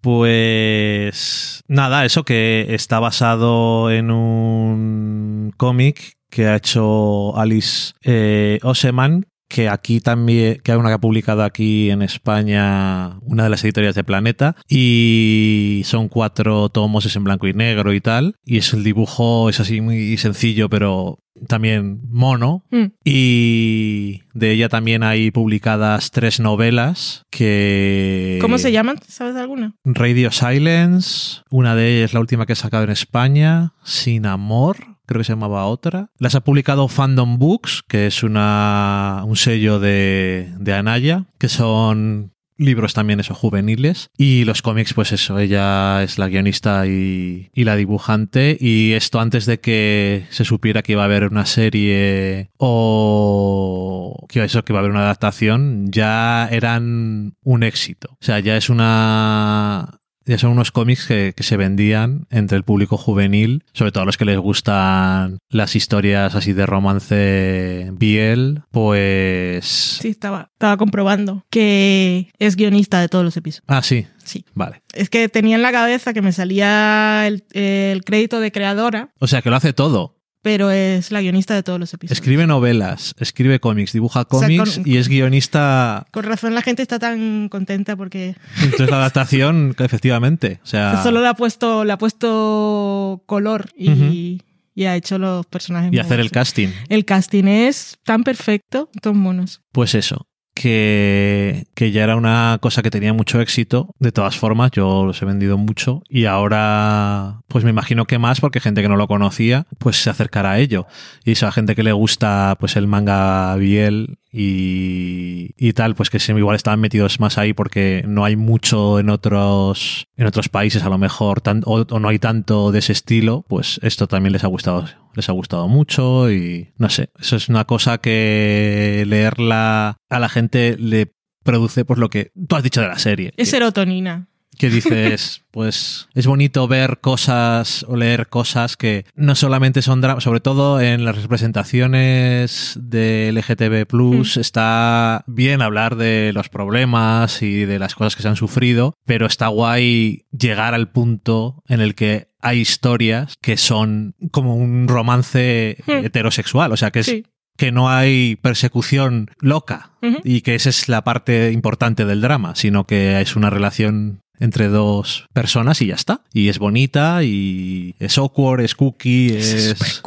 Pues 0.00 1.64
nada, 1.66 2.04
eso 2.04 2.24
que 2.24 2.66
está 2.70 3.00
basado 3.00 3.90
en 3.90 4.10
un 4.12 5.52
cómic 5.56 6.17
que 6.30 6.46
ha 6.46 6.56
hecho 6.56 7.36
Alice 7.36 7.92
eh, 8.02 8.58
Oseman, 8.62 9.26
que 9.48 9.68
aquí 9.68 10.00
también, 10.00 10.60
que 10.62 10.72
hay 10.72 10.78
una 10.78 10.90
que 10.90 10.94
ha 10.94 11.00
publicado 11.00 11.42
aquí 11.42 11.90
en 11.90 12.02
España, 12.02 13.18
una 13.22 13.44
de 13.44 13.50
las 13.50 13.64
editoriales 13.64 13.96
de 13.96 14.04
Planeta, 14.04 14.56
y 14.68 15.82
son 15.84 16.08
cuatro 16.08 16.68
tomos, 16.68 17.06
es 17.06 17.16
en 17.16 17.24
blanco 17.24 17.48
y 17.48 17.54
negro 17.54 17.94
y 17.94 18.00
tal, 18.00 18.36
y 18.44 18.58
es 18.58 18.72
el 18.74 18.84
dibujo, 18.84 19.48
es 19.48 19.58
así 19.58 19.80
muy 19.80 20.16
sencillo, 20.18 20.68
pero 20.68 21.20
también 21.46 22.00
mono. 22.08 22.64
Mm. 22.70 22.86
Y 23.04 24.22
de 24.34 24.52
ella 24.52 24.68
también 24.68 25.02
hay 25.02 25.30
publicadas 25.30 26.10
tres 26.10 26.40
novelas 26.40 27.24
que... 27.30 28.38
¿Cómo 28.40 28.58
se 28.58 28.72
llaman? 28.72 28.98
¿Sabes 29.06 29.36
alguna? 29.36 29.74
Radio 29.84 30.30
Silence, 30.30 31.42
una 31.50 31.74
de 31.74 31.98
ellas, 31.98 32.14
la 32.14 32.20
última 32.20 32.46
que 32.46 32.54
he 32.54 32.56
sacado 32.56 32.84
en 32.84 32.90
España, 32.90 33.74
Sin 33.84 34.26
Amor, 34.26 34.76
creo 35.06 35.20
que 35.20 35.24
se 35.24 35.32
llamaba 35.32 35.66
otra. 35.66 36.10
Las 36.18 36.34
ha 36.34 36.42
publicado 36.42 36.88
Fandom 36.88 37.38
Books, 37.38 37.82
que 37.88 38.06
es 38.06 38.22
una, 38.22 39.22
un 39.26 39.36
sello 39.36 39.80
de, 39.80 40.52
de 40.58 40.74
Anaya, 40.74 41.26
que 41.38 41.48
son 41.48 42.32
libros 42.58 42.92
también 42.92 43.20
eso, 43.20 43.34
juveniles. 43.34 44.10
Y 44.18 44.44
los 44.44 44.62
cómics, 44.62 44.92
pues 44.92 45.12
eso, 45.12 45.38
ella 45.38 46.02
es 46.02 46.18
la 46.18 46.28
guionista 46.28 46.86
y, 46.86 47.50
y 47.54 47.64
la 47.64 47.76
dibujante. 47.76 48.56
Y 48.60 48.92
esto 48.92 49.20
antes 49.20 49.46
de 49.46 49.60
que 49.60 50.26
se 50.30 50.44
supiera 50.44 50.82
que 50.82 50.92
iba 50.92 51.02
a 51.02 51.06
haber 51.06 51.24
una 51.24 51.46
serie 51.46 52.50
o 52.58 54.26
que 54.28 54.44
eso, 54.44 54.64
que 54.64 54.72
iba 54.72 54.80
a 54.80 54.82
haber 54.82 54.90
una 54.90 55.04
adaptación, 55.04 55.90
ya 55.90 56.48
eran 56.50 57.36
un 57.42 57.62
éxito. 57.62 58.08
O 58.12 58.24
sea, 58.24 58.40
ya 58.40 58.56
es 58.56 58.68
una 58.68 59.97
ya 60.28 60.38
son 60.38 60.50
unos 60.50 60.70
cómics 60.70 61.06
que, 61.06 61.32
que, 61.34 61.42
se 61.42 61.56
vendían 61.56 62.26
entre 62.30 62.56
el 62.56 62.64
público 62.64 62.96
juvenil, 62.96 63.64
sobre 63.72 63.92
todo 63.92 64.02
a 64.02 64.06
los 64.06 64.16
que 64.16 64.24
les 64.24 64.38
gustan 64.38 65.38
las 65.48 65.74
historias 65.74 66.34
así 66.34 66.52
de 66.52 66.66
romance 66.66 67.90
biel, 67.92 68.62
pues... 68.70 69.64
Sí, 69.66 70.08
estaba, 70.08 70.50
estaba 70.52 70.76
comprobando 70.76 71.44
que 71.50 72.30
es 72.38 72.56
guionista 72.56 73.00
de 73.00 73.08
todos 73.08 73.24
los 73.24 73.36
episodios. 73.36 73.64
Ah, 73.66 73.82
sí. 73.82 74.06
Sí. 74.24 74.44
Vale. 74.52 74.82
Es 74.92 75.08
que 75.08 75.30
tenía 75.30 75.56
en 75.56 75.62
la 75.62 75.72
cabeza 75.72 76.12
que 76.12 76.20
me 76.20 76.32
salía 76.32 77.26
el, 77.26 77.44
el 77.52 78.04
crédito 78.04 78.40
de 78.40 78.52
creadora, 78.52 79.08
O 79.18 79.26
sea, 79.26 79.40
que 79.40 79.48
lo 79.48 79.56
hace 79.56 79.72
todo. 79.72 80.17
Pero 80.48 80.70
es 80.70 81.10
la 81.12 81.20
guionista 81.20 81.54
de 81.54 81.62
todos 81.62 81.78
los 81.78 81.92
episodios. 81.92 82.18
Escribe 82.18 82.46
novelas, 82.46 83.14
escribe 83.18 83.60
cómics, 83.60 83.92
dibuja 83.92 84.20
sea, 84.20 84.24
cómics 84.24 84.76
con- 84.78 84.88
y 84.88 84.96
es 84.96 85.06
guionista. 85.06 86.06
Con 86.10 86.24
razón 86.24 86.54
la 86.54 86.62
gente 86.62 86.80
está 86.80 86.98
tan 86.98 87.50
contenta 87.50 87.96
porque 87.96 88.34
Entonces 88.62 88.88
la 88.88 88.96
adaptación, 88.96 89.74
efectivamente. 89.78 90.58
O 90.64 90.66
sea, 90.66 91.02
solo 91.02 91.20
le 91.20 91.28
ha 91.28 91.34
puesto, 91.34 91.84
le 91.84 91.92
ha 91.92 91.98
puesto 91.98 93.22
color 93.26 93.68
y, 93.76 94.40
y 94.74 94.84
ha 94.86 94.96
hecho 94.96 95.18
los 95.18 95.44
personajes. 95.44 95.92
y 95.92 95.98
hacer 95.98 96.18
el 96.18 96.30
casting. 96.30 96.68
El 96.88 97.04
casting 97.04 97.44
es 97.44 97.98
tan 98.04 98.24
perfecto, 98.24 98.88
son 99.02 99.18
monos. 99.18 99.60
Pues 99.72 99.94
eso, 99.94 100.26
que, 100.60 101.66
que 101.74 101.92
ya 101.92 102.04
era 102.04 102.16
una 102.16 102.58
cosa 102.60 102.82
que 102.82 102.90
tenía 102.90 103.12
mucho 103.12 103.40
éxito. 103.40 103.94
De 103.98 104.12
todas 104.12 104.36
formas, 104.36 104.70
yo 104.72 105.04
los 105.04 105.20
he 105.22 105.24
vendido 105.24 105.56
mucho 105.56 106.02
y 106.08 106.24
ahora, 106.26 107.40
pues 107.48 107.64
me 107.64 107.70
imagino 107.70 108.06
que 108.06 108.18
más, 108.18 108.40
porque 108.40 108.60
gente 108.60 108.82
que 108.82 108.88
no 108.88 108.96
lo 108.96 109.06
conocía, 109.08 109.66
pues 109.78 110.02
se 110.02 110.10
acercará 110.10 110.52
a 110.52 110.58
ello. 110.58 110.86
Y 111.24 111.32
esa 111.32 111.52
gente 111.52 111.74
que 111.74 111.82
le 111.82 111.92
gusta, 111.92 112.56
pues 112.58 112.76
el 112.76 112.86
manga 112.86 113.54
biel 113.56 114.18
y, 114.32 115.50
y 115.56 115.72
tal, 115.72 115.94
pues 115.94 116.10
que 116.10 116.18
igual 116.28 116.56
estaban 116.56 116.80
metidos 116.80 117.20
más 117.20 117.38
ahí 117.38 117.52
porque 117.54 118.04
no 118.06 118.24
hay 118.24 118.36
mucho 118.36 118.98
en 118.98 119.08
otros, 119.10 120.06
en 120.16 120.26
otros 120.26 120.48
países, 120.48 120.82
a 120.82 120.88
lo 120.90 120.98
mejor, 120.98 121.40
tan- 121.40 121.62
o, 121.64 121.86
o 121.88 121.98
no 122.00 122.08
hay 122.08 122.18
tanto 122.18 122.70
de 122.72 122.80
ese 122.80 122.92
estilo, 122.92 123.44
pues 123.48 123.80
esto 123.82 124.06
también 124.06 124.32
les 124.32 124.44
ha 124.44 124.48
gustado, 124.48 124.86
les 125.18 125.28
ha 125.28 125.32
gustado 125.32 125.66
mucho 125.66 126.30
y 126.30 126.72
no 126.76 126.88
sé, 126.88 127.10
eso 127.18 127.34
es 127.34 127.48
una 127.48 127.64
cosa 127.64 127.98
que 127.98 129.04
leerla 129.06 129.96
a 130.08 130.18
la 130.20 130.28
gente 130.28 130.76
le 130.78 131.12
produce 131.42 131.84
pues 131.84 131.98
lo 131.98 132.08
que 132.08 132.30
tú 132.46 132.54
has 132.54 132.62
dicho 132.62 132.80
de 132.80 132.86
la 132.86 133.00
serie. 133.00 133.32
Es 133.36 133.48
que, 133.48 133.56
serotonina. 133.56 134.28
Que 134.58 134.68
dices, 134.70 135.42
pues 135.50 136.08
es 136.14 136.26
bonito 136.26 136.66
ver 136.68 136.98
cosas 137.00 137.84
o 137.88 137.96
leer 137.96 138.28
cosas 138.28 138.76
que 138.76 139.04
no 139.14 139.34
solamente 139.34 139.80
son 139.82 140.00
dramas, 140.00 140.24
sobre 140.24 140.40
todo 140.40 140.80
en 140.80 141.04
las 141.04 141.16
representaciones 141.22 142.78
de 142.80 143.30
LGTB 143.32 143.86
Plus 143.86 144.36
está 144.36 145.24
bien 145.26 145.62
hablar 145.62 145.96
de 145.96 146.32
los 146.34 146.48
problemas 146.48 147.42
y 147.42 147.64
de 147.64 147.78
las 147.78 147.94
cosas 147.94 148.16
que 148.16 148.22
se 148.22 148.28
han 148.28 148.36
sufrido, 148.36 148.94
pero 149.06 149.26
está 149.26 149.48
guay 149.48 150.26
llegar 150.36 150.74
al 150.74 150.90
punto 150.90 151.62
en 151.68 151.80
el 151.80 151.94
que 151.94 152.28
hay 152.40 152.60
historias 152.60 153.34
que 153.40 153.56
son 153.56 154.14
como 154.30 154.54
un 154.56 154.86
romance 154.88 155.76
Hmm. 155.86 156.04
heterosexual, 156.04 156.72
o 156.72 156.76
sea, 156.76 156.90
que 156.90 157.00
es 157.00 157.06
Sí. 157.06 157.24
que 157.56 157.72
no 157.72 157.88
hay 157.90 158.36
persecución 158.36 159.30
loca 159.40 159.92
y 160.22 160.42
que 160.42 160.54
esa 160.54 160.68
es 160.70 160.88
la 160.88 161.02
parte 161.02 161.50
importante 161.52 162.04
del 162.04 162.20
drama, 162.20 162.54
sino 162.54 162.84
que 162.86 163.20
es 163.20 163.34
una 163.34 163.50
relación 163.50 164.20
entre 164.38 164.68
dos 164.68 165.26
personas 165.32 165.80
y 165.82 165.86
ya 165.86 165.94
está. 165.94 166.22
Y 166.32 166.48
es 166.48 166.58
bonita 166.58 167.22
y 167.22 167.94
es 167.98 168.18
awkward, 168.18 168.60
es 168.60 168.74
cookie, 168.74 169.36
es 169.36 170.02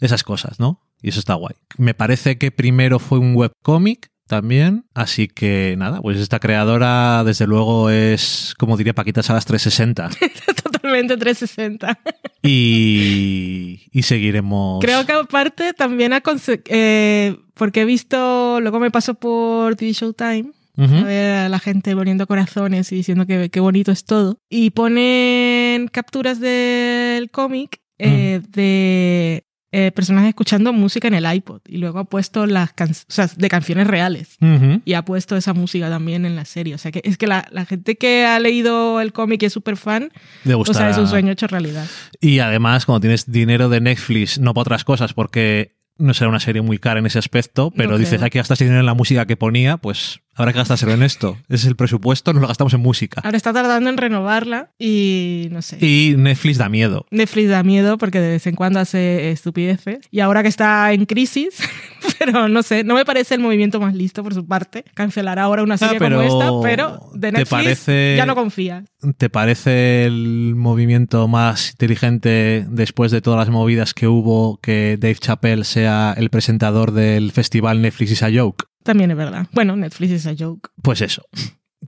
esas 0.00 0.22
cosas, 0.22 0.58
¿no? 0.60 0.80
Y 1.02 1.10
eso 1.10 1.20
está 1.20 1.34
guay. 1.34 1.54
Me 1.78 1.94
parece 1.94 2.38
que 2.38 2.50
primero 2.50 2.98
fue 2.98 3.18
un 3.18 3.36
webcómic 3.36 4.10
también, 4.26 4.86
así 4.92 5.28
que 5.28 5.76
nada, 5.78 6.00
pues 6.00 6.18
esta 6.18 6.40
creadora 6.40 7.22
desde 7.22 7.46
luego 7.46 7.90
es, 7.90 8.54
como 8.58 8.76
diría 8.76 8.92
Paquita 8.92 9.22
Salas 9.22 9.46
360 9.46 10.10
Totalmente 10.62 11.16
360. 11.16 11.98
y, 12.42 13.82
y 13.92 14.02
seguiremos... 14.02 14.80
Creo 14.80 15.06
que 15.06 15.12
aparte 15.12 15.72
también 15.74 16.12
ha 16.12 16.22
eh, 16.66 17.36
porque 17.54 17.82
he 17.82 17.84
visto, 17.84 18.60
luego 18.60 18.80
me 18.80 18.90
paso 18.90 19.14
por 19.14 19.76
TV 19.76 19.92
Showtime 19.92 20.55
A 20.78 21.04
ver 21.04 21.34
a 21.34 21.48
la 21.48 21.58
gente 21.58 21.94
poniendo 21.94 22.26
corazones 22.26 22.92
y 22.92 22.96
diciendo 22.96 23.26
que 23.26 23.50
qué 23.50 23.60
bonito 23.60 23.92
es 23.92 24.04
todo. 24.04 24.38
Y 24.50 24.70
ponen 24.70 25.88
capturas 25.88 26.40
del 26.40 27.30
cómic 27.30 27.80
eh, 27.98 28.40
de 28.50 29.46
eh, 29.72 29.90
personajes 29.92 30.30
escuchando 30.30 30.72
música 30.72 31.08
en 31.08 31.14
el 31.14 31.30
iPod. 31.34 31.60
Y 31.66 31.78
luego 31.78 31.98
ha 31.98 32.04
puesto 32.04 32.46
las 32.46 32.72
canciones, 32.72 33.06
o 33.08 33.12
sea, 33.12 33.28
de 33.36 33.48
canciones 33.48 33.86
reales. 33.86 34.36
Y 34.84 34.94
ha 34.94 35.04
puesto 35.04 35.36
esa 35.36 35.54
música 35.54 35.90
también 35.90 36.24
en 36.24 36.36
la 36.36 36.44
serie. 36.44 36.74
O 36.74 36.78
sea, 36.78 36.92
que 36.92 37.00
es 37.04 37.18
que 37.18 37.26
la, 37.26 37.46
la 37.50 37.66
gente 37.66 37.96
que 37.96 38.24
ha 38.24 38.38
leído 38.38 39.00
el 39.00 39.12
cómic 39.12 39.42
y 39.42 39.46
es 39.46 39.52
súper 39.52 39.76
fan, 39.76 40.10
o 40.54 40.64
sea, 40.64 40.90
es 40.90 40.98
un 40.98 41.08
sueño 41.08 41.32
hecho 41.32 41.46
realidad. 41.46 41.86
Y 42.20 42.38
además, 42.38 42.86
cuando 42.86 43.00
tienes 43.00 43.30
dinero 43.30 43.68
de 43.68 43.80
Netflix, 43.80 44.38
no 44.38 44.54
para 44.54 44.62
otras 44.62 44.84
cosas, 44.84 45.14
porque 45.14 45.76
no 45.98 46.14
será 46.14 46.28
una 46.28 46.40
serie 46.40 46.62
muy 46.62 46.78
cara 46.78 47.00
en 47.00 47.06
ese 47.06 47.18
aspecto, 47.18 47.72
pero 47.74 47.92
No 47.92 47.98
dices, 47.98 48.22
aquí 48.22 48.38
gastas 48.38 48.58
dinero 48.58 48.80
en 48.80 48.86
la 48.86 48.94
música 48.94 49.26
que 49.26 49.36
ponía, 49.36 49.78
pues 49.78 50.20
habrá 50.36 50.52
que 50.52 50.58
gastárselo 50.58 50.92
en 50.92 51.02
esto. 51.02 51.36
Ese 51.48 51.54
es 51.62 51.64
el 51.66 51.76
presupuesto, 51.76 52.32
nos 52.32 52.42
lo 52.42 52.48
gastamos 52.48 52.72
en 52.74 52.80
música. 52.80 53.20
Ahora 53.24 53.36
está 53.36 53.52
tardando 53.52 53.90
en 53.90 53.96
renovarla 53.96 54.70
y 54.78 55.48
no 55.50 55.62
sé. 55.62 55.78
Y 55.84 56.14
Netflix 56.16 56.58
da 56.58 56.68
miedo. 56.68 57.06
Netflix 57.10 57.48
da 57.48 57.62
miedo 57.62 57.98
porque 57.98 58.20
de 58.20 58.28
vez 58.30 58.46
en 58.46 58.54
cuando 58.54 58.80
hace 58.80 59.30
estupideces. 59.30 60.00
Y 60.10 60.20
ahora 60.20 60.42
que 60.42 60.48
está 60.48 60.92
en 60.92 61.06
crisis, 61.06 61.56
pero 62.18 62.48
no 62.48 62.62
sé, 62.62 62.84
no 62.84 62.94
me 62.94 63.04
parece 63.04 63.34
el 63.34 63.40
movimiento 63.40 63.80
más 63.80 63.94
listo 63.94 64.22
por 64.22 64.34
su 64.34 64.46
parte. 64.46 64.84
Cancelar 64.94 65.38
ahora 65.38 65.62
una 65.62 65.78
serie 65.78 65.96
Ah, 65.96 65.98
pero 65.98 66.16
como 66.22 66.62
esta, 66.62 66.68
pero 66.68 67.10
de 67.14 67.20
¿te 67.28 67.32
Netflix 67.32 67.50
parece- 67.50 68.14
ya 68.16 68.26
no 68.26 68.34
confía. 68.34 68.84
¿Te 69.18 69.30
parece 69.30 70.04
el 70.04 70.54
movimiento 70.56 71.28
más 71.28 71.70
inteligente 71.70 72.66
después 72.68 73.10
de 73.12 73.20
todas 73.20 73.38
las 73.38 73.50
movidas 73.50 73.94
que 73.94 74.08
hubo 74.08 74.58
que 74.60 74.96
Dave 75.00 75.14
Chappelle 75.16 75.64
sea 75.64 76.14
el 76.16 76.28
presentador 76.30 76.92
del 76.92 77.32
festival 77.32 77.80
Netflix 77.82 78.10
is 78.12 78.22
a 78.22 78.28
Joke? 78.32 78.64
También 78.86 79.10
es 79.10 79.16
verdad. 79.16 79.48
Bueno, 79.52 79.76
Netflix 79.76 80.12
es 80.12 80.26
a 80.26 80.34
joke. 80.38 80.70
Pues 80.80 81.00
eso. 81.00 81.26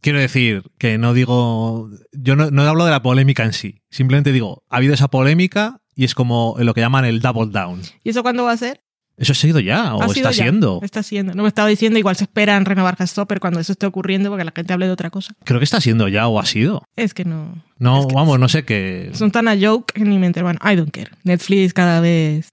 Quiero 0.02 0.18
decir 0.18 0.64
que 0.78 0.98
no 0.98 1.14
digo. 1.14 1.88
Yo 2.12 2.37
no, 2.37 2.50
no 2.50 2.62
hablo 2.62 2.84
de 2.84 2.90
la 2.90 3.02
polémica 3.02 3.44
en 3.44 3.52
sí. 3.52 3.82
Simplemente 3.88 4.32
digo, 4.32 4.64
ha 4.68 4.76
habido 4.76 4.94
esa 4.94 5.08
polémica 5.08 5.80
y 5.94 6.04
es 6.04 6.14
como 6.14 6.56
lo 6.58 6.74
que 6.74 6.80
llaman 6.80 7.04
el 7.04 7.20
double 7.20 7.50
down. 7.50 7.80
¿Y 8.04 8.11
eso 8.11 8.22
cuándo 8.22 8.44
va 8.44 8.52
a 8.52 8.56
ser? 8.56 8.82
¿Eso 9.18 9.33
ha 9.33 9.35
sido 9.35 9.61
ya 9.61 9.94
o 9.94 10.02
Ha 10.02 10.07
está 10.07 10.31
ya. 10.31 10.33
siendo? 10.33 10.81
Está 10.83 11.02
siendo. 11.02 11.35
No 11.35 11.42
me 11.42 11.48
estaba 11.48 11.68
diciendo, 11.68 11.98
igual 11.98 12.16
se 12.16 12.24
esperan 12.24 12.64
renovar 12.64 12.96
Hastopper 12.98 13.40
cuando 13.40 13.61
eso 13.61 13.72
esté 13.72 13.87
ocurriendo 13.87 14.31
porque 14.31 14.44
la 14.44 14.52
gente 14.54 14.72
hable 14.72 14.87
de 14.87 14.92
otra 14.92 15.11
cosa. 15.11 15.35
Creo 15.44 15.59
que 15.61 15.64
está 15.64 15.81
siendo 15.81 16.09
ya 16.09 16.28
o 16.28 16.38
ha 16.38 16.46
sido. 16.46 16.85
Es 16.96 17.14
que 17.14 17.24
no. 17.24 17.62
No, 17.78 18.00
Es 18.00 18.07
que- 18.07 18.14
vamos, 18.14 18.38
no 18.40 18.48
sé 18.48 18.64
qué. 18.64 19.11
Son 19.14 19.31
tan 19.31 19.46
a 19.48 19.57
joke 19.61 19.92
que 19.92 20.04
ni 20.04 20.18
me 20.18 20.26
entero. 20.26 20.46
Bueno, 20.46 20.59
I 20.64 20.74
don't 20.76 20.90
care. 20.90 21.11
Netflix 21.24 21.72
cada 21.72 22.00
vez. 22.00 22.48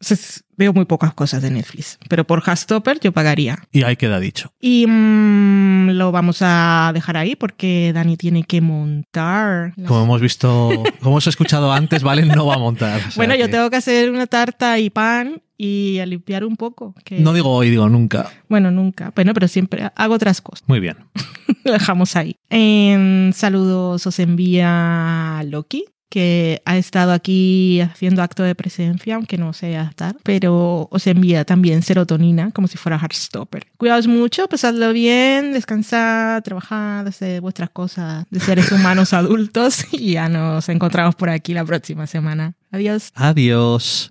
veo 0.57 0.71
muy 0.71 0.85
pocas 0.85 1.13
cosas 1.13 1.41
de 1.41 1.51
Netflix. 1.51 1.97
Pero 2.07 2.25
por 2.25 2.41
Hastopper 2.45 2.99
yo 2.99 3.11
pagaría. 3.11 3.59
Y 3.71 3.83
ahí 3.83 3.95
queda 3.97 4.19
dicho. 4.19 4.51
Y 4.61 4.85
mm, 4.87 5.89
lo 5.91 6.11
vamos 6.11 6.37
a 6.41 6.91
dejar 6.93 7.17
ahí 7.17 7.35
porque 7.35 7.91
Dani 7.93 8.15
tiene 8.17 8.43
que 8.43 8.61
montar. 8.61 9.73
las- 9.75 9.87
Como 9.87 10.03
hemos 10.03 10.21
visto, 10.21 10.69
como 10.99 11.11
hemos 11.15 11.27
escuchado 11.27 11.71
antes, 11.73 12.03
Valen 12.03 12.29
no 12.29 12.45
va 12.45 12.55
a 12.55 12.59
montar. 12.59 12.97
o 12.99 13.01
sea 13.03 13.11
Bueno, 13.15 13.35
yo 13.35 13.49
tengo 13.49 13.69
que 13.69 13.75
hacer 13.77 14.09
una 14.11 14.27
tarta 14.27 14.79
y 14.79 14.89
pan 14.89 15.41
y 15.57 15.99
a 15.99 16.05
limpiar 16.05 16.43
un 16.45 16.55
poco. 16.55 16.93
Que... 17.03 17.19
No 17.19 17.33
digo 17.33 17.49
hoy, 17.51 17.69
digo 17.69 17.87
nunca. 17.89 18.29
Bueno, 18.49 18.71
nunca. 18.71 19.11
Bueno, 19.15 19.33
pero 19.33 19.47
siempre 19.47 19.89
hago 19.95 20.13
otras 20.15 20.41
cosas. 20.41 20.67
Muy 20.67 20.79
bien. 20.79 20.97
Lo 21.63 21.71
dejamos 21.73 22.15
ahí. 22.15 22.35
En 22.49 23.31
saludos 23.35 24.05
os 24.05 24.19
envía 24.19 25.41
Loki. 25.45 25.85
que 26.09 26.61
ha 26.65 26.77
estado 26.77 27.11
aquí 27.11 27.81
haciendo 27.81 28.21
acto 28.21 28.43
de 28.43 28.55
presencia, 28.55 29.15
aunque 29.15 29.37
no 29.37 29.51
sea 29.51 29.83
estar, 29.83 30.15
pero 30.23 30.87
os 30.89 31.07
envía 31.07 31.43
también 31.43 31.81
serotonina 31.81 32.51
como 32.51 32.67
si 32.67 32.77
fuera 32.77 32.97
Heartstopper. 32.97 33.67
Cuidaos 33.75 34.07
mucho, 34.07 34.47
pasadlo 34.47 34.93
bien, 34.93 35.51
descansad, 35.51 36.41
trabajad, 36.43 37.07
haced 37.07 37.41
vuestras 37.41 37.69
cosas 37.71 38.25
de 38.29 38.39
seres 38.39 38.71
humanos 38.71 39.11
adultos 39.21 39.85
y 39.91 40.13
ya 40.13 40.29
nos 40.29 40.69
encontramos 40.69 41.15
por 41.15 41.29
aquí 41.29 41.53
la 41.53 41.65
próxima 41.65 42.07
semana. 42.07 42.53
Adiós. 42.71 43.11
Adiós. 43.15 44.09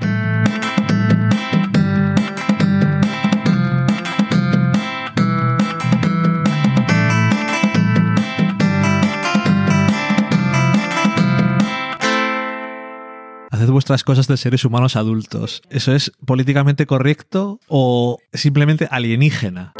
Vuestras 13.70 14.04
cosas 14.04 14.28
de 14.28 14.36
seres 14.36 14.64
humanos 14.64 14.96
adultos. 14.96 15.62
¿Eso 15.68 15.92
es 15.92 16.12
políticamente 16.24 16.86
correcto 16.86 17.58
o 17.68 18.18
simplemente 18.32 18.88
alienígena? 18.90 19.72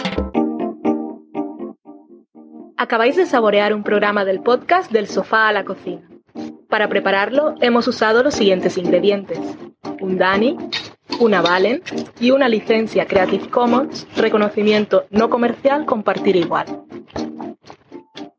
Acabáis 2.76 3.16
de 3.16 3.26
saborear 3.26 3.72
un 3.72 3.84
programa 3.84 4.24
del 4.24 4.40
podcast 4.40 4.90
Del 4.90 5.06
sofá 5.06 5.48
a 5.48 5.52
la 5.52 5.64
cocina. 5.64 6.02
Para 6.68 6.88
prepararlo 6.88 7.54
hemos 7.60 7.86
usado 7.86 8.22
los 8.22 8.34
siguientes 8.34 8.76
ingredientes. 8.78 9.38
Un 10.00 10.18
Dani, 10.18 10.56
una 11.20 11.40
Valen 11.40 11.82
y 12.20 12.32
una 12.32 12.48
licencia 12.48 13.06
Creative 13.06 13.48
Commons, 13.48 14.06
reconocimiento 14.16 15.06
no 15.10 15.30
comercial 15.30 15.86
compartir 15.86 16.36
igual. 16.36 16.66